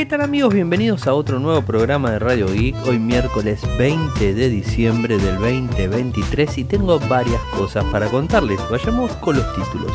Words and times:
¿Qué 0.00 0.06
tal 0.06 0.22
amigos? 0.22 0.54
Bienvenidos 0.54 1.06
a 1.06 1.12
otro 1.12 1.38
nuevo 1.38 1.60
programa 1.60 2.10
de 2.12 2.18
Radio 2.18 2.46
Geek, 2.50 2.74
hoy 2.86 2.98
miércoles 2.98 3.60
20 3.76 4.32
de 4.32 4.48
diciembre 4.48 5.18
del 5.18 5.34
2023 5.34 6.56
y 6.56 6.64
tengo 6.64 6.98
varias 7.00 7.42
cosas 7.54 7.84
para 7.92 8.06
contarles. 8.08 8.58
Vayamos 8.70 9.12
con 9.16 9.36
los 9.36 9.54
títulos. 9.54 9.92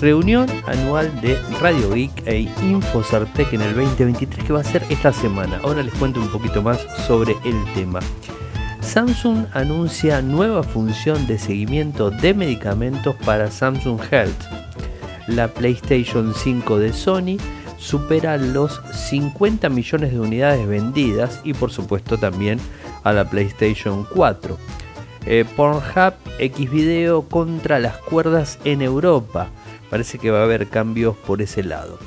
Reunión 0.00 0.48
anual 0.66 1.20
de 1.20 1.38
Radio 1.60 1.94
Geek 1.94 2.26
e 2.26 2.48
Infosartec 2.60 3.52
en 3.52 3.60
el 3.60 3.76
2023 3.76 4.44
que 4.44 4.52
va 4.52 4.62
a 4.62 4.64
ser 4.64 4.84
esta 4.90 5.12
semana. 5.12 5.60
Ahora 5.62 5.84
les 5.84 5.94
cuento 5.94 6.18
un 6.18 6.32
poquito 6.32 6.60
más 6.60 6.84
sobre 7.06 7.36
el 7.44 7.72
tema. 7.72 8.00
Samsung 8.80 9.46
anuncia 9.52 10.22
nueva 10.22 10.64
función 10.64 11.28
de 11.28 11.38
seguimiento 11.38 12.10
de 12.10 12.34
medicamentos 12.34 13.14
para 13.24 13.48
Samsung 13.48 14.00
Health. 14.10 14.42
La 15.28 15.46
PlayStation 15.46 16.34
5 16.34 16.78
de 16.80 16.92
Sony 16.92 17.36
supera 17.80 18.36
los 18.36 18.80
50 18.92 19.68
millones 19.70 20.12
de 20.12 20.20
unidades 20.20 20.68
vendidas 20.68 21.40
y 21.42 21.54
por 21.54 21.72
supuesto 21.72 22.18
también 22.18 22.60
a 23.02 23.12
la 23.12 23.28
PlayStation 23.28 24.06
4. 24.14 24.58
Eh, 25.26 25.44
Pornhub 25.56 26.14
X 26.38 26.70
Video 26.70 27.22
contra 27.22 27.78
las 27.78 27.96
cuerdas 27.96 28.58
en 28.64 28.82
Europa. 28.82 29.48
Parece 29.90 30.18
que 30.18 30.30
va 30.30 30.40
a 30.40 30.44
haber 30.44 30.68
cambios 30.68 31.16
por 31.16 31.42
ese 31.42 31.62
lado. 31.62 31.98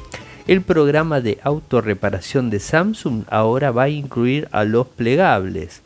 El 0.47 0.61
programa 0.61 1.21
de 1.21 1.39
autorreparación 1.43 2.49
de 2.49 2.59
Samsung 2.59 3.23
ahora 3.29 3.71
va 3.71 3.83
a 3.83 3.89
incluir 3.89 4.47
a 4.51 4.65
los 4.65 4.87
plegables. 4.87 5.81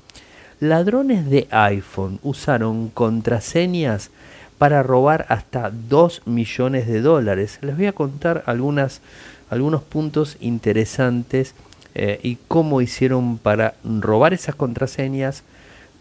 Ladrones 0.60 1.30
de 1.30 1.48
iPhone 1.52 2.20
usaron 2.24 2.90
contraseñas 2.90 4.10
para 4.58 4.84
robar 4.84 5.26
hasta 5.30 5.72
2 5.72 6.24
millones 6.26 6.88
de 6.88 7.02
dólares. 7.02 7.60
Les 7.62 7.78
voy 7.78 7.86
a 7.86 7.94
contar 7.94 8.44
algunas, 8.46 9.02
algunos 9.50 9.84
puntos 9.84 10.38
interesantes 10.40 11.54
eh, 11.96 12.20
y 12.24 12.38
cómo 12.48 12.82
hicieron 12.82 13.38
para 13.38 13.76
robar 13.84 14.34
esas 14.34 14.56
contraseñas, 14.56 15.44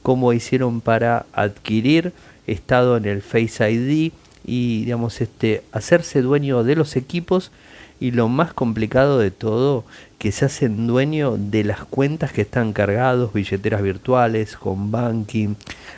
cómo 0.03 0.33
hicieron 0.33 0.81
para 0.81 1.27
adquirir 1.33 2.13
estado 2.47 2.97
en 2.97 3.07
el 3.07 3.23
Face 3.23 3.71
ID 3.71 4.13
y 4.45 4.85
digamos 4.85 5.21
este 5.21 5.65
hacerse 5.73 6.23
dueño 6.23 6.63
de 6.63 6.77
los 6.77 6.97
equipos 6.97 7.51
y 7.99 8.13
lo 8.13 8.29
más 8.29 8.53
complicado 8.53 9.19
de 9.19 9.31
todo, 9.31 9.85
que 10.19 10.33
se 10.33 10.47
hacen 10.47 10.87
dueño 10.87 11.37
de 11.37 11.65
las 11.65 11.85
cuentas 11.85 12.33
que 12.33 12.43
están 12.43 12.73
cargados, 12.73 13.33
billeteras 13.33 13.83
virtuales, 13.83 14.57
home 14.61 14.91
banking, 14.91 15.55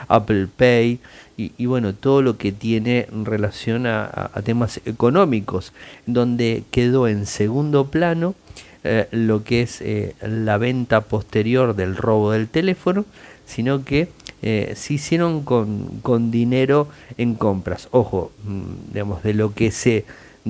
Apple 0.09 0.49
Pay 0.57 1.01
y, 1.37 1.67
bueno, 1.67 1.95
todo 1.95 2.21
lo 2.21 2.37
que 2.37 2.51
tiene 2.51 3.07
relación 3.13 3.87
a, 3.87 4.31
temas 4.45 4.81
económicos, 4.87 5.73
donde 6.05 6.65
quedó 6.73 7.07
en 7.07 7.27
segundo 7.27 7.87
plano 7.93 8.35
eh, 8.83 9.07
lo 9.13 9.45
que 9.45 9.63
es 9.63 9.81
eh, 9.81 10.17
la 10.21 10.59
venta 10.59 11.03
posterior 11.03 11.77
del 11.77 11.97
robo 11.97 12.33
del 12.33 12.49
teléfono, 12.49 13.05
sino 13.47 13.85
que 13.85 14.09
eh, 14.43 14.73
se 14.77 14.95
hicieron 14.95 15.45
con, 15.45 16.01
con 16.03 16.33
dinero 16.33 16.89
en 17.19 17.37
compras. 17.37 17.89
Ojo, 17.93 18.33
mm, 18.43 18.93
digamos, 18.93 19.23
de 19.23 19.35
lo 19.35 19.55
que 19.55 19.71
se 19.71 20.05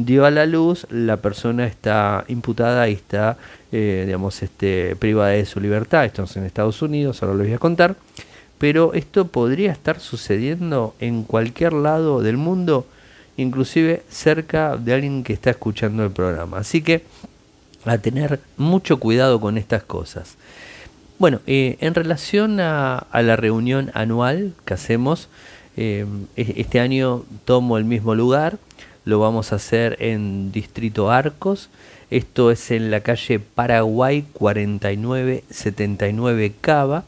dio 0.05 0.25
a 0.25 0.31
la 0.31 0.47
luz, 0.47 0.87
la 0.91 1.19
persona 1.19 1.67
está 1.67 2.25
imputada 2.29 2.89
y 2.89 2.95
está, 2.95 3.37
eh, 3.73 4.05
digamos, 4.07 4.43
este, 4.43 4.97
privada 4.97 5.31
de 5.31 5.47
su 5.47 5.61
libertad. 5.61 6.05
Esto 6.05 6.25
es 6.25 6.37
en 6.37 6.45
Estados 6.45 6.83
Unidos, 6.83 7.23
ahora 7.23 7.35
lo 7.35 7.45
voy 7.45 7.53
a 7.53 7.59
contar. 7.59 7.97
Pero 8.59 8.93
esto 8.95 9.29
podría 9.29 9.71
estar 9.71 10.01
sucediendo 10.01 10.95
en 10.99 11.23
cualquier 11.23 11.73
lado 11.73 12.23
del 12.23 12.37
mundo, 12.37 12.87
inclusive 13.37 14.03
cerca 14.09 14.77
de 14.77 14.95
alguien 14.95 15.23
que 15.23 15.33
está 15.33 15.51
escuchando 15.51 16.05
el 16.05 16.11
programa. 16.11 16.59
Así 16.59 16.83
que 16.83 17.05
a 17.85 17.99
tener 17.99 18.41
mucho 18.57 18.99
cuidado 18.99 19.41
con 19.41 19.57
estas 19.57 19.83
cosas. 19.83 20.37
Bueno, 21.19 21.41
eh, 21.47 21.77
en 21.81 21.95
relación 21.95 22.61
a, 22.61 23.07
la 23.13 23.37
reunión 23.37 23.91
anual 23.95 24.53
que 24.64 24.75
hacemos, 24.75 25.29
eh, 25.77 26.07
este 26.37 26.81
año 26.81 27.25
tomo 27.45 27.79
el 27.79 27.85
mismo 27.85 28.14
lugar, 28.14 28.58
lo 29.08 29.19
vamos 29.19 29.52
a 29.52 29.57
hacer 29.57 29.96
en 30.01 30.52
Distrito 30.52 31.11
Arcos. 31.11 31.70
Esto 32.11 32.51
es 32.51 32.70
en 32.70 32.91
la 32.91 33.01
calle 33.01 33.41
Paraguay 33.41 34.27
4979 34.35 36.52
Cava. 36.61 37.05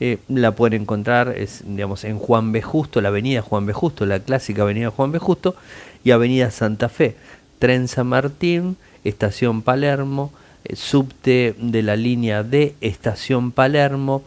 Eh, 0.00 0.18
la 0.26 0.56
pueden 0.56 0.82
encontrar 0.82 1.36
digamos, 1.64 2.02
en 2.02 2.18
Juan 2.18 2.50
B. 2.50 2.62
Justo, 2.62 3.00
la 3.00 3.10
avenida 3.10 3.42
Juan 3.42 3.64
B. 3.64 3.72
Justo, 3.72 4.06
la 4.06 4.18
clásica 4.18 4.62
avenida 4.62 4.90
Juan 4.90 5.12
B. 5.12 5.20
Justo, 5.20 5.54
y 6.02 6.10
avenida 6.10 6.50
Santa 6.50 6.88
Fe. 6.88 7.14
Tren 7.60 7.86
San 7.86 8.08
Martín, 8.08 8.76
Estación 9.04 9.62
Palermo, 9.62 10.32
eh, 10.64 10.74
subte 10.74 11.54
de 11.58 11.82
la 11.84 11.94
línea 11.94 12.42
de 12.42 12.74
Estación 12.80 13.52
Palermo, 13.52 14.24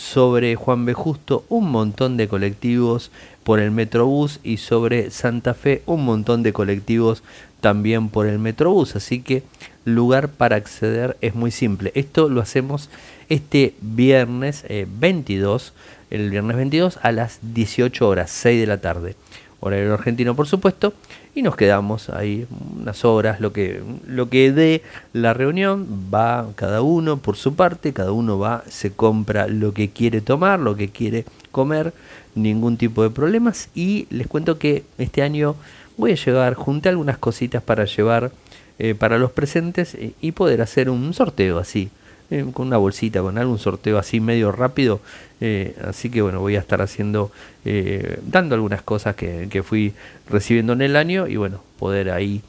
sobre 0.00 0.56
Juan 0.56 0.86
B. 0.86 0.94
Justo 0.94 1.44
un 1.48 1.70
montón 1.70 2.16
de 2.16 2.28
colectivos 2.28 3.10
por 3.44 3.60
el 3.60 3.70
Metrobús 3.70 4.40
y 4.42 4.58
sobre 4.58 5.10
Santa 5.10 5.54
Fe 5.54 5.82
un 5.86 6.04
montón 6.04 6.42
de 6.42 6.52
colectivos 6.52 7.22
también 7.60 8.08
por 8.08 8.26
el 8.26 8.38
Metrobús. 8.38 8.96
Así 8.96 9.20
que 9.20 9.42
lugar 9.84 10.28
para 10.28 10.56
acceder 10.56 11.16
es 11.20 11.34
muy 11.34 11.50
simple. 11.50 11.92
Esto 11.94 12.28
lo 12.28 12.40
hacemos 12.40 12.90
este 13.28 13.74
viernes 13.80 14.64
22, 14.68 15.68
eh, 16.10 16.16
el 16.16 16.30
viernes 16.30 16.56
22 16.56 16.98
a 17.02 17.12
las 17.12 17.38
18 17.42 18.08
horas, 18.08 18.30
6 18.30 18.60
de 18.60 18.66
la 18.66 18.80
tarde. 18.80 19.16
Horario 19.60 19.94
argentino, 19.94 20.34
por 20.34 20.46
supuesto 20.46 20.94
y 21.34 21.42
nos 21.42 21.56
quedamos 21.56 22.10
ahí 22.10 22.46
unas 22.80 23.04
horas, 23.04 23.40
lo 23.40 23.52
que, 23.52 23.82
lo 24.06 24.28
que 24.28 24.52
dé 24.52 24.82
la 25.12 25.32
reunión, 25.32 25.86
va 26.12 26.48
cada 26.56 26.82
uno 26.82 27.18
por 27.18 27.36
su 27.36 27.54
parte, 27.54 27.92
cada 27.92 28.12
uno 28.12 28.38
va, 28.38 28.64
se 28.68 28.92
compra 28.92 29.46
lo 29.46 29.72
que 29.72 29.90
quiere 29.90 30.20
tomar, 30.20 30.58
lo 30.58 30.76
que 30.76 30.88
quiere 30.88 31.24
comer, 31.52 31.92
ningún 32.34 32.76
tipo 32.76 33.02
de 33.02 33.10
problemas 33.10 33.68
y 33.74 34.06
les 34.10 34.26
cuento 34.26 34.58
que 34.58 34.84
este 34.98 35.22
año 35.22 35.56
voy 35.96 36.12
a 36.12 36.16
llevar, 36.16 36.54
junté 36.54 36.88
algunas 36.88 37.18
cositas 37.18 37.62
para 37.62 37.84
llevar 37.84 38.32
eh, 38.78 38.94
para 38.94 39.18
los 39.18 39.30
presentes 39.30 39.96
y 40.20 40.32
poder 40.32 40.62
hacer 40.62 40.90
un 40.90 41.12
sorteo 41.12 41.58
así, 41.58 41.90
eh, 42.30 42.46
con 42.52 42.68
una 42.68 42.76
bolsita, 42.76 43.22
con 43.22 43.38
algún 43.38 43.58
sorteo 43.58 43.98
así 43.98 44.20
medio 44.20 44.52
rápido. 44.52 45.00
Eh, 45.40 45.74
así 45.84 46.10
que 46.10 46.22
bueno, 46.22 46.40
voy 46.40 46.54
a 46.54 46.60
estar 46.60 46.80
haciendo, 46.80 47.32
eh, 47.64 48.20
dando 48.24 48.54
algunas 48.54 48.82
cosas 48.82 49.16
que, 49.16 49.48
que, 49.50 49.64
fui 49.64 49.94
recibiendo 50.28 50.72
en 50.74 50.82
el 50.82 50.94
año 50.94 51.26
y 51.26 51.36
bueno, 51.36 51.62
poder 51.78 52.10
ahí 52.10 52.42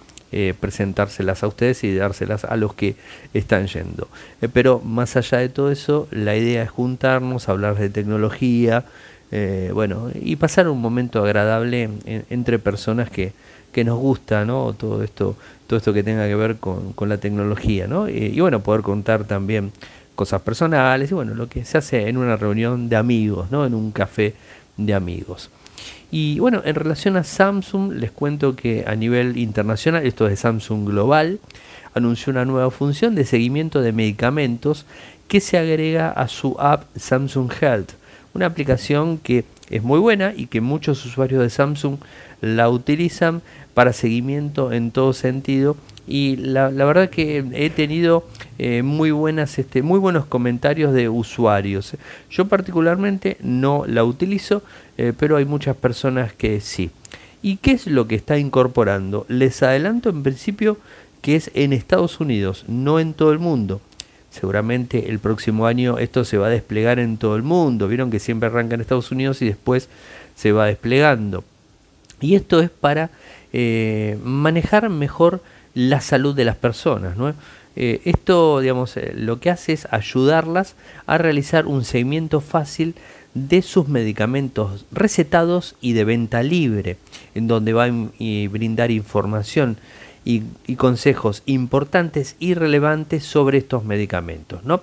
presentárselas 0.62 1.44
a 1.44 1.48
ustedes 1.48 1.84
y 1.84 1.94
dárselas 1.94 2.46
a 2.46 2.56
los 2.56 2.74
que 2.74 2.96
están 3.34 3.68
yendo. 3.68 4.08
pero 4.54 4.80
más 4.80 5.18
allá 5.18 5.40
de 5.40 5.50
todo 5.50 5.72
eso, 5.72 6.08
la 6.10 6.38
idea 6.38 6.64
es 6.64 6.70
juntarnos, 6.70 7.50
hablar 7.50 7.78
de 7.78 7.90
tecnología, 7.90 8.86
bueno, 9.74 10.10
y 10.16 10.38
pasar 10.38 10.70
un 10.70 10.80
momento 10.80 11.22
agradable 11.22 11.90
entre 12.06 12.60
personas 12.60 13.10
que, 13.10 13.34
que 13.72 13.84
nos 13.84 14.00
gusta, 14.00 14.46
¿no? 14.46 14.74
Todo 14.74 15.04
esto, 15.04 15.36
todo 15.72 15.78
esto 15.78 15.94
que 15.94 16.04
tenga 16.04 16.28
que 16.28 16.36
ver 16.36 16.58
con, 16.58 16.92
con 16.92 17.08
la 17.08 17.18
tecnología, 17.18 17.88
¿no? 17.88 18.10
Y, 18.10 18.38
bueno, 18.42 18.62
poder 18.62 18.82
contar 18.82 19.24
también 19.24 19.72
cosas 20.16 20.42
personales 20.42 21.12
y 21.12 21.14
bueno, 21.14 21.34
lo 21.34 21.48
que 21.48 21.64
se 21.64 21.78
hace 21.78 22.10
en 22.10 22.18
una 22.18 22.36
reunión 22.36 22.90
de 22.90 22.98
amigos, 22.98 23.50
¿no? 23.52 23.66
En 23.66 23.74
un 23.74 23.94
café 23.94 24.34
de 24.76 24.94
amigos. 24.94 25.50
Y 26.12 26.40
bueno, 26.40 26.62
en 26.66 26.76
relación 26.76 27.16
a 27.16 27.24
Samsung, 27.24 27.94
les 27.94 28.12
cuento 28.12 28.58
que 28.58 28.84
a 28.86 28.98
nivel 28.98 29.38
internacional, 29.38 30.06
esto 30.06 30.26
es 30.26 30.32
de 30.32 30.36
Samsung 30.36 30.90
Global, 30.90 31.40
anunció 31.94 32.32
una 32.32 32.44
nueva 32.44 32.70
función 32.70 33.16
de 33.16 33.24
seguimiento 33.24 33.80
de 33.80 33.94
medicamentos 33.94 34.86
que 35.30 35.40
se 35.40 35.58
agrega 35.58 36.12
a 36.12 36.28
su 36.28 36.58
app 36.60 36.84
Samsung 36.98 37.50
Health, 37.62 37.92
una 38.34 38.46
aplicación 38.46 39.18
que 39.18 39.46
es 39.70 39.84
muy 39.84 40.00
buena 40.00 40.34
y 40.36 40.48
que 40.48 40.62
muchos 40.62 41.06
usuarios 41.06 41.42
de 41.42 41.50
Samsung 41.50 41.98
la 42.42 42.70
utilizan 42.70 43.42
para 43.74 43.94
seguimiento 43.94 44.74
en 44.74 44.92
todo 44.92 45.14
sentido. 45.14 45.78
Y 46.08 46.36
la, 46.36 46.70
verdad 46.70 47.10
que 47.10 47.46
he 47.54 47.70
tenido 47.70 48.26
eh, 48.58 48.82
muy 48.82 49.12
buenas 49.12 49.58
este, 49.60 49.82
muy 49.82 50.00
buenos 50.00 50.26
comentarios 50.26 50.94
de 50.94 51.08
usuarios. 51.08 51.96
Yo 52.30 52.48
particularmente 52.48 53.38
no 53.42 53.86
la 53.88 54.04
utilizo 54.04 54.64
eh, 55.02 55.14
pero 55.18 55.38
hay 55.38 55.46
muchas 55.46 55.76
personas 55.76 56.32
que 56.32 56.62
sí. 56.62 56.92
Y 57.42 57.58
qué 57.58 57.72
es 57.72 57.88
lo 57.88 58.08
que 58.08 58.14
está 58.14 58.38
incorporando 58.38 59.26
les 59.30 59.64
adelanto 59.64 60.10
en 60.10 60.22
principio 60.22 60.78
que 61.24 61.36
es 61.36 61.50
en 61.56 61.74
Estados 61.74 62.20
Unidos 62.20 62.66
no 62.68 63.00
en 63.00 63.16
todo 63.16 63.32
el 63.32 63.40
mundo 63.40 63.82
seguramente 64.32 65.10
el 65.10 65.20
próximo 65.20 65.68
año 65.68 65.98
esto 66.00 66.24
se 66.24 66.38
va 66.38 66.48
a 66.48 66.50
desplegar 66.50 66.98
en 67.00 67.18
todo 67.18 67.36
el 67.36 67.44
mundo. 67.44 67.88
Vieron 67.88 68.10
que 68.10 68.20
siempre 68.20 68.48
arranca 68.48 68.76
en 68.76 68.82
Estados 68.82 69.12
Unidos 69.12 69.42
y 69.42 69.46
después 69.46 69.90
se 70.36 70.52
va 70.52 70.66
desplegando. 70.66 71.44
Y 72.20 72.36
esto 72.36 72.62
es 72.62 72.70
para 72.70 73.10
eh, 73.52 74.18
manejar 74.24 74.90
mejor 74.90 75.42
la 75.74 76.02
salud 76.02 76.36
de 76.36 76.46
las 76.46 76.56
personas. 76.56 77.16
Eh, 77.76 78.02
esto, 78.06 78.60
digamos, 78.60 78.96
eh, 78.98 79.14
lo 79.16 79.40
que 79.40 79.50
hace 79.50 79.74
es 79.74 79.88
ayudarlas 79.92 80.76
a 81.06 81.18
realizar 81.18 81.66
un 81.66 81.84
seguimiento 81.84 82.42
fácil 82.42 82.96
de 83.34 83.62
sus 83.62 83.88
medicamentos 83.88 84.86
recetados 84.92 85.76
y 85.80 85.94
de 85.94 86.04
venta 86.04 86.44
libre, 86.44 86.98
en 87.34 87.48
donde 87.48 87.74
va 87.74 87.86
a 87.86 87.92
brindar 88.50 88.92
información 88.92 89.78
y, 90.24 90.44
consejos 90.76 91.44
importantes 91.46 92.36
y 92.40 92.54
relevantes 92.54 93.24
sobre 93.24 93.58
estos 93.58 93.84
medicamentos. 93.84 94.64
¿no? 94.64 94.82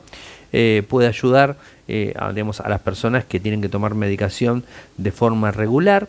Eh, 0.53 0.83
puede 0.89 1.09
ayudar 1.09 1.57
eh, 1.87 2.15
a, 2.17 2.33
las 2.33 2.81
personas 2.81 3.25
que 3.25 3.41
tienen 3.41 3.61
que 3.61 3.69
tomar 3.69 3.95
medicación 3.95 4.65
de 4.97 5.13
forma 5.13 5.51
regular 5.51 6.09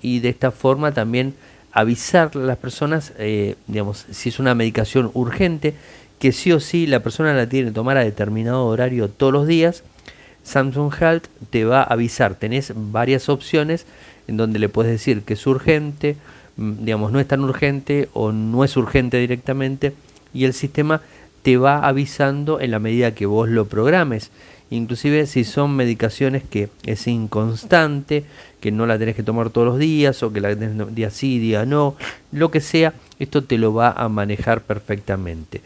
y 0.00 0.20
de 0.20 0.30
esta 0.30 0.52
forma 0.52 0.92
también 0.92 1.34
avisar 1.70 2.30
a 2.34 2.38
las 2.38 2.56
personas, 2.56 3.12
digamos, 3.66 4.06
si 4.10 4.30
es 4.30 4.38
una 4.38 4.54
medicación 4.54 5.10
urgente, 5.12 5.74
que 6.18 6.32
sí 6.32 6.52
o 6.52 6.60
sí 6.60 6.86
la 6.86 7.00
persona 7.00 7.34
la 7.34 7.48
tiene 7.48 7.68
que 7.68 7.74
tomar 7.74 7.96
a 7.96 8.04
determinado 8.04 8.64
horario 8.66 9.08
todos 9.08 9.32
los 9.32 9.46
días. 9.46 9.82
Samsung 10.44 10.92
Health 11.00 11.26
te 11.50 11.64
va 11.64 11.80
a 11.80 11.92
avisar, 11.92 12.36
tenés 12.36 12.72
varias 12.74 13.28
opciones 13.28 13.84
en 14.28 14.36
donde 14.36 14.58
le 14.58 14.68
puedes 14.68 14.92
decir 14.92 15.22
que 15.22 15.34
es 15.34 15.46
urgente, 15.46 16.16
digamos, 16.56 17.12
no 17.12 17.20
es 17.20 17.28
tan 17.28 17.40
urgente 17.40 18.08
o 18.12 18.32
no 18.32 18.64
es 18.64 18.76
urgente 18.76 19.18
directamente 19.18 19.92
y 20.32 20.44
el 20.44 20.54
sistema 20.54 21.02
te 21.42 21.56
va 21.56 21.86
avisando 21.86 22.60
en 22.60 22.70
la 22.70 22.78
medida 22.78 23.14
que 23.14 23.26
vos 23.26 23.48
lo 23.48 23.66
programes. 23.66 24.30
Inclusive 24.68 25.26
si 25.26 25.44
son 25.44 25.76
medicaciones 25.76 26.42
que 26.42 26.70
es 26.86 27.06
inconstante, 27.06 28.24
que 28.60 28.72
no 28.72 28.86
la 28.86 28.98
tenés 28.98 29.14
que 29.14 29.22
tomar 29.22 29.50
todos 29.50 29.66
los 29.66 29.78
días 29.78 30.22
o 30.22 30.32
que 30.32 30.40
la 30.40 30.56
tenés 30.56 30.94
día 30.94 31.10
sí, 31.10 31.38
día 31.38 31.64
no, 31.64 31.94
lo 32.32 32.50
que 32.50 32.60
sea, 32.60 32.94
esto 33.20 33.44
te 33.44 33.58
lo 33.58 33.74
va 33.74 33.92
a 33.92 34.08
manejar 34.08 34.62
perfectamente. 34.62 35.60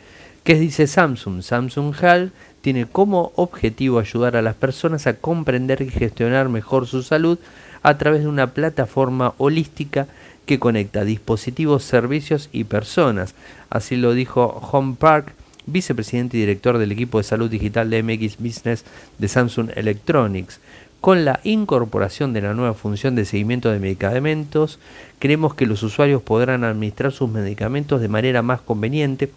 ¿Qué 0.44 0.54
dice 0.56 0.87
Samsung? 0.87 1.42
Samsung 1.42 1.94
Health 1.98 2.32
tiene 2.60 2.87
como 2.87 3.32
objetivo 3.37 3.98
ayudar 3.98 4.37
a 4.37 4.42
las 4.42 4.54
personas 4.54 5.06
a 5.06 5.14
comprender 5.14 5.81
y 5.81 5.88
gestionar 5.88 6.48
mejor 6.50 6.87
su 6.87 7.02
salud 7.02 7.38
a 7.82 7.99
través 7.99 8.23
de 8.23 8.29
una 8.29 8.53
plataforma 8.55 9.35
holística 9.38 10.06
que 10.47 10.59
conecta 10.59 11.05
dispositivos, 11.05 11.85
servicios 11.85 12.49
y 12.53 12.65
personas. 12.65 13.35
Así 13.69 13.97
lo 13.97 14.15
dijo 14.15 14.61
Home 14.73 14.97
Park, 14.99 15.35
vicepresidente 15.67 16.37
y 16.37 16.41
director 16.41 16.79
del 16.79 16.93
equipo 16.93 17.19
de 17.19 17.25
salud 17.25 17.50
digital 17.50 17.91
de 17.91 18.03
MX 18.03 18.38
Business 18.38 18.85
de 19.19 19.29
Samsung 19.29 19.71
Electronics. 19.77 20.61
Con 21.00 21.25
la 21.25 21.41
incorporación 21.44 22.35
de 22.35 22.43
la 22.43 22.53
nueva 22.53 22.75
función 22.75 23.15
de 23.15 23.25
seguimiento 23.25 23.71
de 23.71 23.79
medicamentos, 23.79 24.79
creemos 25.19 25.55
que 25.55 25.67
los 25.67 25.83
usuarios 25.83 26.21
podrán 26.21 26.62
administrar 26.62 27.12
sus 27.12 27.31
medicamentos 27.31 28.03
de 28.03 28.09
manera 28.09 28.43
más 28.43 28.61
conveniente, 28.61 29.31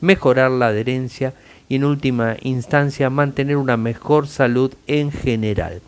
mejorar 0.00 0.50
la 0.50 0.68
adherencia 0.68 1.34
y 1.68 1.76
en 1.76 1.84
última 1.84 2.36
instancia 2.40 3.10
mantener 3.10 3.56
una 3.56 3.76
mejor 3.76 4.28
salud 4.28 4.72
en 4.86 5.12
general. 5.12 5.82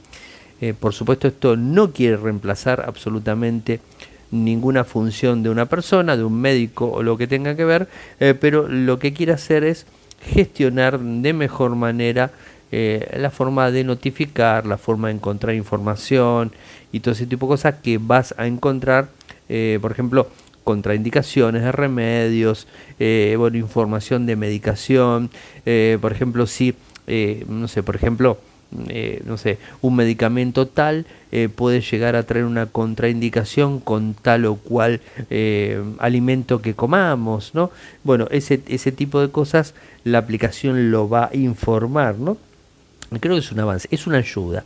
Eh, 0.61 0.75
por 0.79 0.95
supuesto, 0.95 1.29
esto 1.29 1.57
no 1.57 1.93
quiere 1.93 2.17
reemplazar 2.17 2.85
absolutamente 2.87 3.81
ninguna 4.31 4.85
función 4.85 5.43
de 5.43 5.51
una 5.51 5.67
persona, 5.67 6.17
de 6.17 6.25
un 6.25 6.41
médico 6.41 6.91
o 6.91 7.03
lo 7.03 7.17
que 7.17 7.27
tenga 7.27 7.55
que 7.57 7.65
ver, 7.65 7.89
eh, 8.21 8.35
pero 8.39 8.67
lo 8.69 8.99
que 8.99 9.13
quiere 9.13 9.33
hacer 9.33 9.65
es 9.65 9.87
gestionar 10.21 10.99
de 10.99 11.33
mejor 11.33 11.77
manera 11.77 12.33
eh, 12.73 13.17
la 13.19 13.31
forma 13.31 13.71
de 13.71 13.85
notificar, 13.85 14.67
la 14.67 14.79
forma 14.79 15.09
de 15.09 15.15
encontrar 15.15 15.55
información 15.55 16.53
y 16.91 17.01
todo 17.01 17.13
ese 17.13 17.27
tipo 17.27 17.47
de 17.47 17.51
cosas 17.51 17.77
que 17.83 17.99
vas 17.99 18.35
a 18.39 18.47
encontrar, 18.47 19.09
por 19.81 19.93
ejemplo, 19.93 20.29
contraindicaciones 20.65 21.63
de 21.63 21.71
remedios, 21.71 22.67
bueno, 22.99 23.57
información 23.57 24.27
de 24.27 24.35
medicación, 24.35 25.31
por 26.01 26.13
ejemplo, 26.13 26.47
si, 26.47 26.75
no 27.47 27.69
sé, 27.69 27.85
por 27.85 27.95
ejemplo, 27.95 28.39
eh, 28.89 29.23
no 29.25 29.39
sé, 29.39 29.59
un 29.81 29.95
medicamento 29.95 30.67
tal 30.67 31.07
eh, 31.31 31.49
puede 31.49 31.81
llegar 31.81 32.17
a 32.17 32.25
traer 32.25 32.45
una 32.45 32.67
contraindicación 32.67 33.79
con 33.79 34.15
tal 34.15 34.45
o 34.45 34.57
cual 34.57 35.01
eh, 35.31 35.83
alimento 35.99 36.61
que 36.61 36.75
comamos, 36.75 37.55
¿no? 37.55 37.71
Bueno, 38.03 38.27
ese, 38.31 38.61
ese 38.67 38.91
tipo 38.91 39.21
de 39.21 39.31
cosas 39.31 39.75
la 40.03 40.19
aplicación 40.19 40.91
lo 40.91 41.09
va 41.09 41.31
a 41.33 41.37
informar, 41.37 42.19
¿no? 42.19 42.37
Creo 43.21 43.37
que 43.37 43.41
es 43.41 43.53
un 43.53 43.61
avance, 43.61 43.87
es 43.93 44.07
una 44.09 44.19
ayuda. 44.19 44.65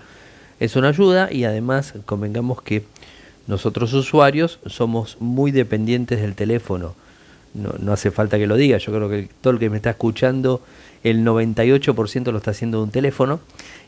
Es 0.60 0.76
una 0.76 0.88
ayuda 0.88 1.30
y 1.30 1.44
además 1.44 1.94
convengamos 2.06 2.62
que 2.62 2.84
nosotros 3.46 3.92
usuarios 3.92 4.60
somos 4.66 5.18
muy 5.20 5.50
dependientes 5.50 6.20
del 6.20 6.34
teléfono. 6.34 6.94
No, 7.52 7.74
no 7.78 7.92
hace 7.92 8.10
falta 8.10 8.38
que 8.38 8.46
lo 8.46 8.56
diga, 8.56 8.78
yo 8.78 8.92
creo 8.92 9.08
que 9.08 9.28
todo 9.40 9.52
el 9.52 9.58
que 9.58 9.70
me 9.70 9.76
está 9.76 9.90
escuchando 9.90 10.62
el 11.02 11.24
98% 11.24 12.30
lo 12.30 12.38
está 12.38 12.50
haciendo 12.50 12.78
de 12.78 12.84
un 12.84 12.90
teléfono 12.90 13.40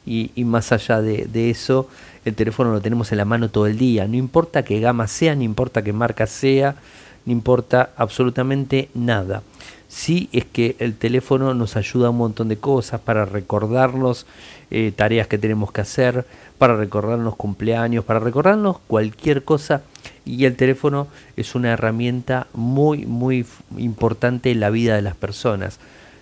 y, 0.04 0.30
más 0.44 0.72
allá 0.72 1.00
de, 1.00 1.50
eso, 1.50 1.88
el 2.24 2.34
teléfono 2.34 2.72
lo 2.72 2.80
tenemos 2.80 3.12
en 3.12 3.18
la 3.18 3.24
mano 3.24 3.50
todo 3.50 3.66
el 3.66 3.78
día. 3.78 4.06
No 4.06 4.16
importa 4.16 4.64
qué 4.64 4.80
gama 4.80 5.06
sea, 5.06 5.34
no 5.34 5.42
importa 5.42 5.82
qué 5.82 5.92
marca 5.92 6.26
sea, 6.26 6.76
no 7.24 7.32
importa 7.32 7.90
absolutamente 7.96 8.88
nada. 8.94 9.42
Sí 9.88 10.28
es 10.32 10.46
que 10.46 10.74
el 10.78 10.94
teléfono 10.96 11.52
nos 11.54 11.76
ayuda 11.76 12.06
a 12.06 12.10
un 12.10 12.16
montón 12.16 12.48
de 12.48 12.56
cosas 12.56 13.00
para 13.00 13.26
recordarnos 13.26 14.26
eh, 14.70 14.90
tareas 14.96 15.26
que 15.26 15.36
tenemos 15.36 15.70
que 15.70 15.82
hacer, 15.82 16.24
para 16.56 16.76
recordarnos 16.76 17.36
cumpleaños, 17.36 18.04
para 18.04 18.18
recordarnos 18.18 18.78
cualquier 18.86 19.44
cosa. 19.44 19.82
Y 20.24 20.46
el 20.46 20.56
teléfono 20.56 21.08
es 21.36 21.54
una 21.54 21.72
herramienta 21.72 22.46
muy, 22.54 23.04
muy 23.04 23.44
importante 23.76 24.50
en 24.50 24.60
la 24.60 24.70
vida 24.70 24.96
de 24.96 25.02
las 25.02 25.14
personas. 25.14 25.78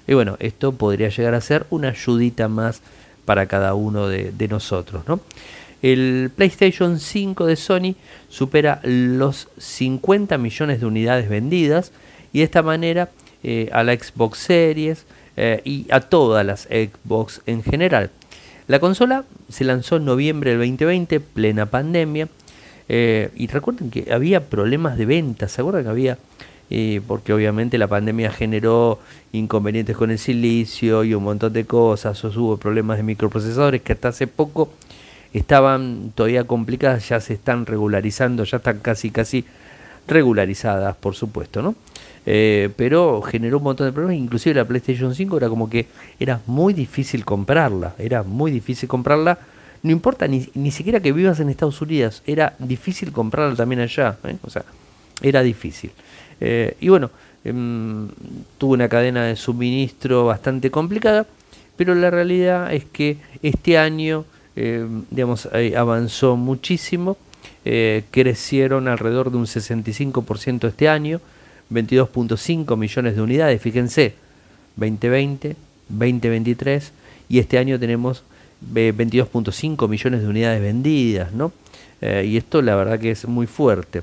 Y 0.07 0.15
bueno, 0.15 0.37
esto 0.41 0.73
podría 0.73 1.09
llegar 1.09 1.35
a 1.35 1.41
ser 1.41 1.67
una 1.71 1.91
ayudita 1.91 2.49
más 2.49 2.83
para 3.31 3.47
cada 3.47 3.75
uno 3.75 4.09
de, 4.09 4.49
nosotros. 4.49 5.05
¿no? 5.07 5.21
El 5.83 6.33
PlayStation 6.35 6.99
5 6.99 7.47
de 7.47 7.55
Sony 7.55 7.95
supera 8.29 8.81
los 8.83 9.47
50 9.57 10.37
millones 10.37 10.81
de 10.81 10.87
unidades 10.87 11.29
vendidas 11.29 11.93
y 12.33 12.39
de 12.39 12.45
esta 12.45 12.63
manera 12.63 13.11
eh, 13.45 13.69
a 13.73 13.85
la 13.85 13.95
Xbox 13.95 14.37
Series 14.37 15.07
eh, 15.37 15.63
y 15.65 15.87
a 15.93 16.01
todas 16.01 16.45
las 16.45 16.63
Xbox 16.63 17.41
en 17.47 17.63
general. 17.63 18.11
La 18.67 18.81
consola 18.81 19.23
se 19.49 19.63
lanzó 19.63 19.99
en 19.99 20.07
noviembre 20.07 20.51
del 20.51 20.59
2020, 20.59 21.21
plena 21.21 21.67
pandemia, 21.67 22.27
eh, 22.89 23.31
y 23.37 23.47
recuerden 23.47 23.93
que 23.93 24.13
había 24.13 24.49
problemas 24.49 24.99
de 24.99 25.07
ventas, 25.07 25.53
¿se 25.53 25.61
acuerdan 25.61 25.85
que 25.85 25.91
había 25.91 26.19
porque 27.07 27.33
obviamente 27.33 27.79
la 27.79 27.89
pandemia 27.89 28.31
generó 28.31 29.01
inconvenientes 29.33 29.97
con 29.97 30.11
el 30.11 30.19
silicio 30.19 31.03
y 31.05 31.15
un 31.15 31.25
montón 31.25 31.53
de 31.53 31.65
cosas, 31.65 32.25
o 32.25 32.29
hubo 32.29 32.57
problemas 32.57 32.97
de 32.97 33.03
microprocesadores 33.03 33.83
que 33.83 33.93
hasta 33.93 34.09
hace 34.09 34.27
poco 34.27 34.71
estaban 35.33 36.13
todavía 36.15 36.45
complicadas, 36.45 37.09
ya 37.09 37.21
se 37.21 37.35
están 37.35 37.67
regularizando, 37.67 38.45
ya 38.45 38.59
están 38.59 38.79
casi 38.79 39.11
casi 39.11 39.45
regularizadas, 40.07 40.97
por 40.97 41.15
supuesto, 41.15 41.63
¿no? 41.63 41.75
Eh, 42.27 42.71
pero 42.77 43.23
generó 43.23 43.59
un 43.59 43.65
montón 43.65 43.87
de 43.87 43.93
problemas, 43.93 44.17
inclusive 44.17 44.55
la 44.55 44.65
PlayStation 44.65 45.15
5 45.15 45.37
era 45.39 45.49
como 45.49 45.71
que 45.71 45.87
era 46.19 46.41
muy 46.47 46.75
difícil 46.75 47.25
comprarla, 47.25 47.95
era 47.99 48.23
muy 48.23 48.51
difícil 48.51 48.89
comprarla, 48.89 49.39
no 49.83 49.91
importa 49.91 50.29
ni, 50.29 50.47
ni 50.55 50.71
siquiera 50.71 51.01
que 51.01 51.13
vivas 51.13 51.41
en 51.41 51.49
Estados 51.49 51.81
Unidos, 51.81 52.23
era 52.27 52.55
difícil 52.59 53.13
comprarla 53.13 53.57
también 53.57 53.81
allá, 53.81 54.19
¿eh? 54.25 54.37
o 54.43 54.51
sea, 54.51 54.65
era 55.23 55.43
difícil. 55.43 55.93
Eh, 56.41 56.77
y 56.81 56.89
bueno, 56.89 57.11
em, 57.45 58.09
tuvo 58.59 58.75
una 58.75 58.89
cadena 58.89 59.25
de 59.25 59.37
suministro 59.37 60.27
bastante 60.27 60.71
complicada, 60.71 61.27
pero 61.77 61.95
la 61.95 62.11
realidad 62.11 62.73
es 62.73 62.85
que 62.85 63.19
este 63.43 63.79
año, 63.79 64.25
em, 64.57 65.05
digamos, 65.11 65.49
eh, 65.53 65.75
avanzó 65.77 66.37
muchísimo, 66.37 67.17
eh, 67.65 68.05
crecieron 68.11 68.89
alrededor 68.89 69.31
de 69.31 69.37
un 69.37 69.47
65% 69.47 70.67
este 70.67 70.89
año, 70.89 71.21
22.5 71.69 72.77
millones 72.77 73.15
de 73.17 73.23
unidades, 73.23 73.61
fíjense, 73.63 74.15
2020, 74.77 75.57
2023, 75.89 76.93
y 77.29 77.39
este 77.39 77.59
año 77.59 77.79
tenemos 77.79 78.25
22.5 78.61 79.89
millones 79.89 80.23
de 80.23 80.29
unidades 80.29 80.61
vendidas, 80.61 81.33
¿no? 81.33 81.53
y 82.03 82.39
esto 82.39 82.63
la 82.63 82.77
verdad 82.77 82.99
que 82.99 83.11
es 83.11 83.29
muy 83.29 83.47
fuerte. 83.47 84.03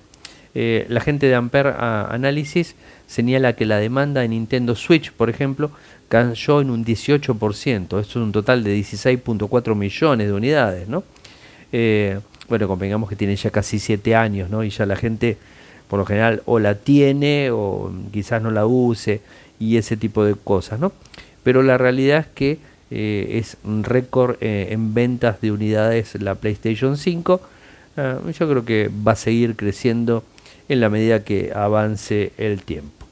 Eh, 0.60 0.88
la 0.90 1.02
gente 1.02 1.28
de 1.28 1.36
Ampere 1.36 1.72
Analysis 1.78 2.74
señala 3.06 3.54
que 3.54 3.68
la 3.68 3.78
demanda 3.78 4.22
de 4.22 4.28
Nintendo 4.30 4.76
Switch, 4.76 5.12
por 5.12 5.30
ejemplo, 5.30 5.70
cayó 6.10 6.62
en 6.62 6.72
un 6.72 6.84
18%. 6.84 7.84
Esto 7.84 8.00
es 8.00 8.16
un 8.16 8.32
total 8.32 8.64
de 8.64 8.76
16.4 8.76 9.76
millones 9.76 10.26
de 10.26 10.34
unidades, 10.34 10.88
¿no? 10.88 11.04
Eh, 11.72 12.20
bueno, 12.50 12.68
convengamos 12.68 13.08
que 13.08 13.16
tiene 13.16 13.36
ya 13.36 13.52
casi 13.52 13.78
7 13.78 14.16
años, 14.16 14.50
¿no? 14.50 14.64
Y 14.64 14.72
ya 14.72 14.88
la 14.88 14.96
gente, 14.96 15.38
por 15.88 16.00
lo 16.00 16.08
general, 16.08 16.42
o 16.48 16.58
la 16.58 16.74
tiene 16.74 17.52
o 17.52 17.92
quizás 18.12 18.42
no 18.42 18.50
la 18.50 18.66
use 18.66 19.22
y 19.60 19.78
ese 19.78 19.96
tipo 19.96 20.26
de 20.26 20.34
cosas, 20.34 20.80
¿no? 20.80 20.92
Pero 21.44 21.62
la 21.62 21.78
realidad 21.78 22.22
es 22.22 22.28
que 22.34 22.58
eh, 22.90 23.38
es 23.38 23.58
un 23.64 23.84
récord 23.84 24.38
en 24.42 24.96
ventas 24.96 25.40
de 25.40 25.52
unidades 25.52 26.20
la 26.20 26.34
PlayStation 26.34 26.98
5. 26.98 27.42
Ah, 27.98 28.18
yo 28.28 28.50
creo 28.50 28.66
que 28.66 28.90
va 29.08 29.12
a 29.12 29.16
seguir 29.16 29.56
creciendo 29.56 30.24
en 30.70 30.80
la 30.80 30.90
medida 30.90 31.24
que 31.24 31.52
avance 31.56 32.32
el 32.38 32.64
tiempo. 32.64 33.06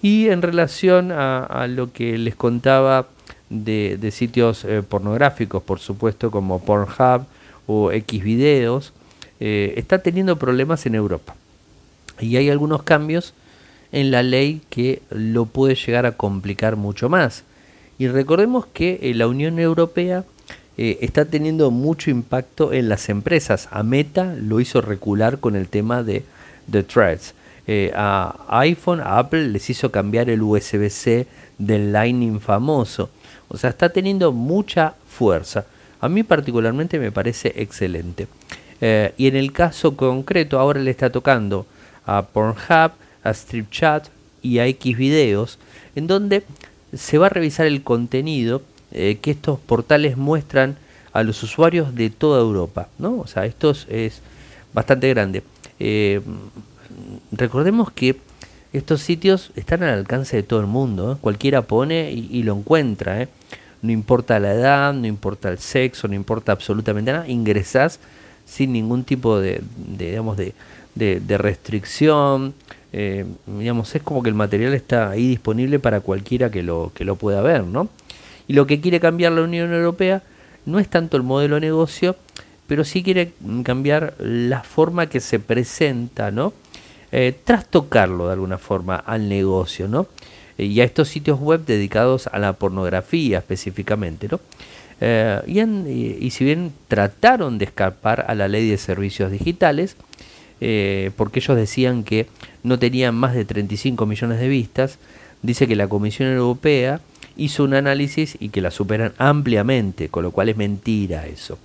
Y 0.00 0.28
en 0.28 0.42
relación 0.42 1.10
a, 1.12 1.66
lo 1.68 1.92
que 1.92 2.18
les 2.18 2.36
contaba 2.36 3.08
de, 3.50 4.10
sitios 4.12 4.64
eh, 4.64 4.82
pornográficos, 4.82 5.62
por 5.62 5.80
supuesto, 5.80 6.30
como 6.30 6.60
Pornhub 6.60 7.26
o 7.66 7.90
Xvideos, 7.90 8.92
eh, 9.40 9.74
está 9.76 9.98
teniendo 9.98 10.38
problemas 10.38 10.86
en 10.86 10.94
Europa. 10.94 11.34
Y 12.20 12.36
hay 12.36 12.50
algunos 12.50 12.82
cambios 12.82 13.34
en 13.92 14.10
la 14.10 14.22
ley 14.22 14.60
que 14.70 15.02
lo 15.10 15.46
puede 15.46 15.74
llegar 15.74 16.06
a 16.06 16.12
complicar 16.12 16.76
mucho 16.76 17.08
más. 17.08 17.44
Y 17.98 18.08
recordemos 18.08 18.66
que 18.66 19.00
eh, 19.02 19.14
la 19.14 19.26
Unión 19.26 19.58
Europea 19.58 20.24
eh, 20.76 20.98
está 21.00 21.24
teniendo 21.24 21.70
mucho 21.70 22.10
impacto 22.10 22.72
en 22.72 22.88
las 22.88 23.08
empresas. 23.08 23.68
A 23.70 23.82
Meta 23.82 24.34
lo 24.34 24.60
hizo 24.60 24.80
recular 24.80 25.38
con 25.38 25.56
el 25.56 25.68
tema 25.68 26.02
de, 26.02 26.22
de 26.68 26.84
threads. 26.84 27.34
Eh, 27.66 27.92
a 27.94 28.60
iPhone, 28.60 29.00
a 29.00 29.18
Apple 29.18 29.48
les 29.48 29.68
hizo 29.68 29.90
cambiar 29.90 30.30
el 30.30 30.42
USB-C 30.42 31.26
del 31.58 31.92
Lightning 31.92 32.40
famoso. 32.40 33.10
O 33.48 33.58
sea, 33.58 33.70
está 33.70 33.88
teniendo 33.88 34.32
mucha 34.32 34.94
fuerza. 35.08 35.66
A 36.00 36.08
mí 36.08 36.22
particularmente 36.22 37.00
me 37.00 37.10
parece 37.10 37.52
excelente. 37.56 38.28
y 38.80 39.26
en 39.26 39.34
el 39.34 39.52
caso 39.52 39.96
concreto, 39.96 40.60
ahora 40.60 40.80
le 40.80 40.92
está 40.92 41.10
tocando 41.10 41.66
a 42.06 42.22
Pornhub, 42.22 42.92
a 43.24 43.34
Chat 43.70 44.08
y 44.40 44.60
a 44.60 44.66
X 44.66 44.96
videos, 44.96 45.58
en 45.96 46.06
donde 46.06 46.44
se 46.94 47.18
va 47.18 47.26
a 47.26 47.30
revisar 47.30 47.66
el 47.66 47.82
contenido 47.82 48.62
eh, 48.92 49.18
que 49.20 49.32
estos 49.32 49.58
portales 49.58 50.16
muestran 50.16 50.76
a 51.12 51.22
los 51.22 51.42
usuarios 51.42 51.94
de 51.94 52.10
toda 52.10 52.40
Europa. 52.40 52.88
¿no? 52.98 53.18
O 53.18 53.26
sea, 53.26 53.44
esto 53.44 53.72
es 53.88 54.22
bastante 54.72 55.08
grande. 55.10 55.42
Eh, 55.80 56.20
recordemos 57.32 57.90
que 57.90 58.16
estos 58.72 59.00
sitios 59.00 59.50
están 59.56 59.82
al 59.82 59.98
alcance 59.98 60.36
de 60.36 60.42
todo 60.42 60.60
el 60.60 60.66
mundo. 60.66 61.12
¿eh? 61.12 61.16
Cualquiera 61.20 61.62
pone 61.62 62.12
y, 62.12 62.42
lo 62.42 62.56
encuentra. 62.56 63.28
No 63.80 63.92
importa 63.92 64.40
la 64.40 64.54
edad, 64.54 64.92
no 64.92 65.06
importa 65.06 65.48
el 65.48 65.58
sexo, 65.58 66.08
no 66.08 66.14
importa 66.14 66.52
absolutamente 66.52 67.12
nada. 67.12 67.28
Ingresás 67.28 68.00
sin 68.44 68.72
ningún 68.72 69.04
tipo 69.04 69.38
de, 69.38 69.60
digamos, 69.96 70.36
de, 70.36 70.54
de 70.94 71.38
restricción. 71.38 72.54
Eh, 72.92 73.26
digamos, 73.46 73.94
es 73.94 74.02
como 74.02 74.22
que 74.22 74.30
el 74.30 74.34
material 74.34 74.72
está 74.74 75.10
ahí 75.10 75.28
disponible 75.28 75.78
para 75.78 76.00
cualquiera 76.00 76.50
que 76.50 76.62
lo, 76.62 76.90
que 76.94 77.04
lo 77.04 77.16
pueda 77.16 77.42
ver, 77.42 77.64
¿no? 77.64 77.88
Y 78.46 78.54
lo 78.54 78.66
que 78.66 78.80
quiere 78.80 78.98
cambiar 78.98 79.32
la 79.32 79.42
Unión 79.42 79.72
Europea 79.72 80.22
no 80.64 80.78
es 80.78 80.88
tanto 80.88 81.16
el 81.16 81.22
modelo 81.22 81.56
de 81.56 81.62
negocio, 81.62 82.16
pero 82.68 82.84
sí 82.84 83.02
quiere 83.02 83.32
cambiar 83.64 84.14
la 84.20 84.62
forma 84.62 85.08
que 85.08 85.18
se 85.18 85.40
presenta, 85.40 86.30
¿no? 86.30 86.52
Eh, 87.10 87.34
trastocarlo 87.42 88.26
de 88.26 88.34
alguna 88.34 88.58
forma 88.58 88.94
al 88.94 89.28
negocio, 89.28 89.88
¿no? 89.88 90.06
Eh, 90.56 90.66
y 90.66 90.80
a 90.80 90.84
estos 90.84 91.08
sitios 91.08 91.40
web 91.40 91.64
dedicados 91.64 92.28
a 92.28 92.38
la 92.38 92.52
pornografía 92.52 93.38
específicamente, 93.38 94.28
¿no? 94.28 94.38
y, 95.46 95.60
y 95.60 96.30
si 96.30 96.44
bien 96.44 96.72
trataron 96.88 97.58
de 97.58 97.66
escapar 97.66 98.24
a 98.26 98.34
la 98.34 98.48
ley 98.48 98.68
de 98.68 98.76
servicios 98.78 99.30
digitales, 99.30 99.96
eh, 100.60 101.12
porque 101.16 101.38
ellos 101.38 101.56
decían 101.56 102.02
que 102.02 102.26
no 102.62 102.78
tenían 102.78 103.14
más 103.14 103.34
de 103.34 103.44
35 103.44 104.06
millones 104.06 104.40
de 104.40 104.48
vistas. 104.48 104.98
Dice 105.42 105.68
que 105.68 105.76
la 105.76 105.88
Comisión 105.88 106.30
Europea 106.30 107.00
hizo 107.36 107.64
un 107.64 107.74
análisis 107.74 108.36
y 108.40 108.48
que 108.48 108.60
la 108.60 108.70
superan 108.70 109.12
ampliamente, 109.18 110.08
con 110.08 110.24
lo 110.24 110.32
cual 110.32 110.48
es 110.48 110.56
mentira 110.56 111.26
eso. 111.26 111.58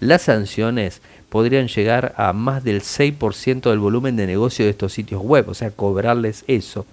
Las 0.00 0.22
sanciones 0.22 1.00
podrían 1.28 1.68
llegar 1.68 2.14
a 2.16 2.32
más 2.32 2.64
del 2.64 2.82
6% 2.82 3.70
del 3.70 3.78
volumen 3.78 4.16
de 4.16 4.26
negocio 4.26 4.64
de 4.64 4.70
estos 4.70 4.92
sitios 4.92 5.22
web, 5.22 5.48
o 5.48 5.54
sea, 5.54 5.70
cobrarles 5.70 6.44
eso. 6.46 6.86